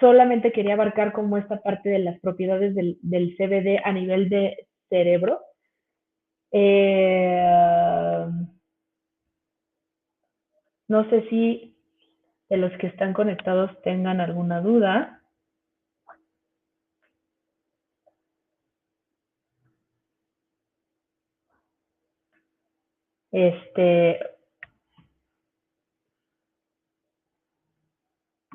solamente 0.00 0.52
quería 0.52 0.74
abarcar 0.74 1.12
como 1.12 1.38
esta 1.38 1.62
parte 1.62 1.88
de 1.88 2.00
las 2.00 2.20
propiedades 2.20 2.74
del, 2.74 2.98
del 3.02 3.36
CBD 3.36 3.80
a 3.84 3.92
nivel 3.92 4.28
de 4.28 4.66
cerebro. 4.90 5.40
Eh, 6.50 8.26
no 10.88 11.08
sé 11.10 11.28
si 11.28 11.76
de 12.50 12.56
los 12.58 12.72
que 12.78 12.88
están 12.88 13.12
conectados 13.14 13.70
tengan 13.82 14.20
alguna 14.20 14.60
duda. 14.60 15.22
Este, 23.30 24.18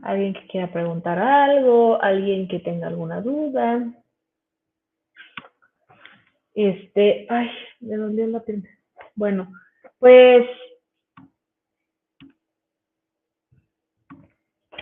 alguien 0.04 0.34
que 0.34 0.48
quiera 0.48 0.72
preguntar 0.72 1.20
algo, 1.20 2.02
alguien 2.02 2.48
que 2.48 2.60
tenga 2.60 2.88
alguna 2.88 3.22
duda. 3.22 3.94
Este, 6.54 7.26
ay, 7.30 7.50
me 7.80 7.96
dolió 7.96 8.28
la 8.28 8.42
pierna. 8.42 8.70
Bueno, 9.16 9.52
pues 10.00 10.46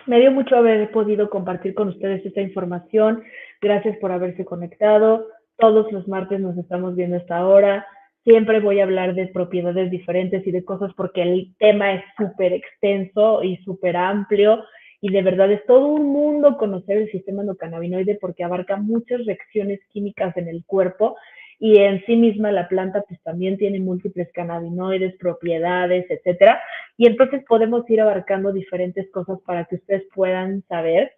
me 0.07 0.19
dio 0.19 0.31
mucho 0.31 0.55
haber 0.55 0.89
podido 0.91 1.29
compartir 1.29 1.73
con 1.75 1.89
ustedes 1.89 2.25
esta 2.25 2.41
información. 2.41 3.23
Gracias 3.61 3.97
por 3.97 4.11
haberse 4.11 4.45
conectado. 4.45 5.27
Todos 5.57 5.91
los 5.91 6.07
martes 6.07 6.39
nos 6.39 6.57
estamos 6.57 6.95
viendo 6.95 7.17
esta 7.17 7.37
ahora. 7.37 7.85
Siempre 8.23 8.59
voy 8.59 8.79
a 8.79 8.83
hablar 8.83 9.13
de 9.13 9.27
propiedades 9.27 9.91
diferentes 9.91 10.45
y 10.47 10.51
de 10.51 10.65
cosas 10.65 10.91
porque 10.95 11.21
el 11.21 11.55
tema 11.57 11.93
es 11.93 12.03
súper 12.17 12.53
extenso 12.53 13.43
y 13.43 13.57
súper 13.57 13.97
amplio 13.97 14.63
y 15.01 15.11
de 15.11 15.21
verdad 15.21 15.51
es 15.51 15.65
todo 15.65 15.87
un 15.87 16.07
mundo 16.07 16.57
conocer 16.57 16.97
el 16.97 17.11
sistema 17.11 17.41
endocannabinoide 17.41 18.17
porque 18.19 18.43
abarca 18.43 18.77
muchas 18.77 19.25
reacciones 19.25 19.79
químicas 19.91 20.35
en 20.37 20.47
el 20.47 20.63
cuerpo 20.65 21.15
y 21.59 21.77
en 21.77 22.03
sí 22.05 22.15
misma 22.15 22.51
la 22.51 22.67
planta 22.67 23.03
pues 23.07 23.21
también 23.21 23.57
tiene 23.57 23.79
múltiples 23.79 24.29
cannabinoides, 24.33 25.15
propiedades, 25.17 26.05
etcétera. 26.09 26.61
Y 26.97 27.07
entonces 27.07 27.43
podemos 27.47 27.89
ir 27.89 28.01
abarcando 28.01 28.53
diferentes 28.53 29.09
cosas 29.11 29.39
para 29.45 29.65
que 29.65 29.75
ustedes 29.75 30.03
puedan 30.13 30.63
saber 30.67 31.11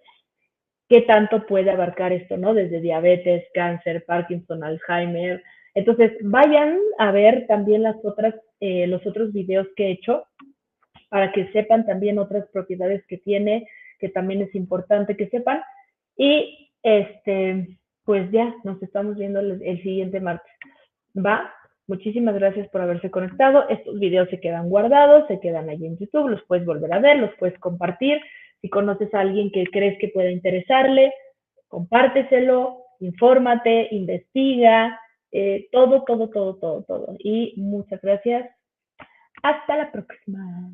qué 0.89 1.01
tanto 1.01 1.45
puede 1.45 1.71
abarcar 1.71 2.11
esto, 2.11 2.37
¿no? 2.37 2.53
Desde 2.53 2.81
diabetes, 2.81 3.45
cáncer, 3.53 4.03
Parkinson, 4.05 4.63
Alzheimer. 4.63 5.41
Entonces, 5.73 6.11
vayan 6.21 6.77
a 6.97 7.11
ver 7.11 7.45
también 7.47 7.83
las 7.83 7.95
otras, 8.03 8.35
eh, 8.59 8.87
los 8.87 9.05
otros 9.07 9.31
videos 9.31 9.67
que 9.75 9.87
he 9.87 9.91
hecho 9.91 10.25
para 11.11 11.33
que 11.33 11.51
sepan 11.51 11.85
también 11.85 12.17
otras 12.19 12.47
propiedades 12.53 13.05
que 13.05 13.17
tiene, 13.17 13.67
que 13.99 14.07
también 14.07 14.41
es 14.41 14.55
importante 14.55 15.17
que 15.17 15.27
sepan. 15.27 15.61
Y 16.15 16.71
este, 16.83 17.77
pues 18.05 18.31
ya 18.31 18.55
nos 18.63 18.81
estamos 18.81 19.17
viendo 19.17 19.41
el, 19.41 19.83
siguiente 19.83 20.21
martes. 20.21 20.49
¿Va? 21.13 21.53
Muchísimas 21.85 22.33
gracias 22.35 22.69
por 22.69 22.79
haberse 22.79 23.11
conectado. 23.11 23.67
Estos 23.67 23.99
videos 23.99 24.29
se 24.29 24.39
quedan 24.39 24.69
guardados, 24.69 25.27
se 25.27 25.41
quedan 25.41 25.67
ahí 25.67 25.85
en 25.85 25.97
YouTube, 25.97 26.29
los 26.29 26.43
puedes 26.45 26.65
volver 26.65 26.93
a 26.93 26.99
ver, 26.99 27.19
los 27.19 27.35
puedes 27.37 27.59
compartir. 27.59 28.21
Si 28.61 28.69
conoces 28.69 29.13
a 29.13 29.19
alguien 29.19 29.51
que 29.51 29.65
crees 29.65 29.99
que 29.99 30.07
pueda 30.07 30.31
interesarle, 30.31 31.13
compárteselo, 31.67 32.85
infórmate, 33.01 33.89
investiga, 33.91 34.97
eh, 35.33 35.67
todo, 35.73 36.05
todo, 36.05 36.29
todo, 36.29 36.55
todo, 36.55 36.83
todo. 36.83 37.15
Y 37.19 37.53
muchas 37.57 37.99
gracias. 38.01 38.49
Hasta 39.43 39.75
la 39.75 39.91
próxima. 39.91 40.71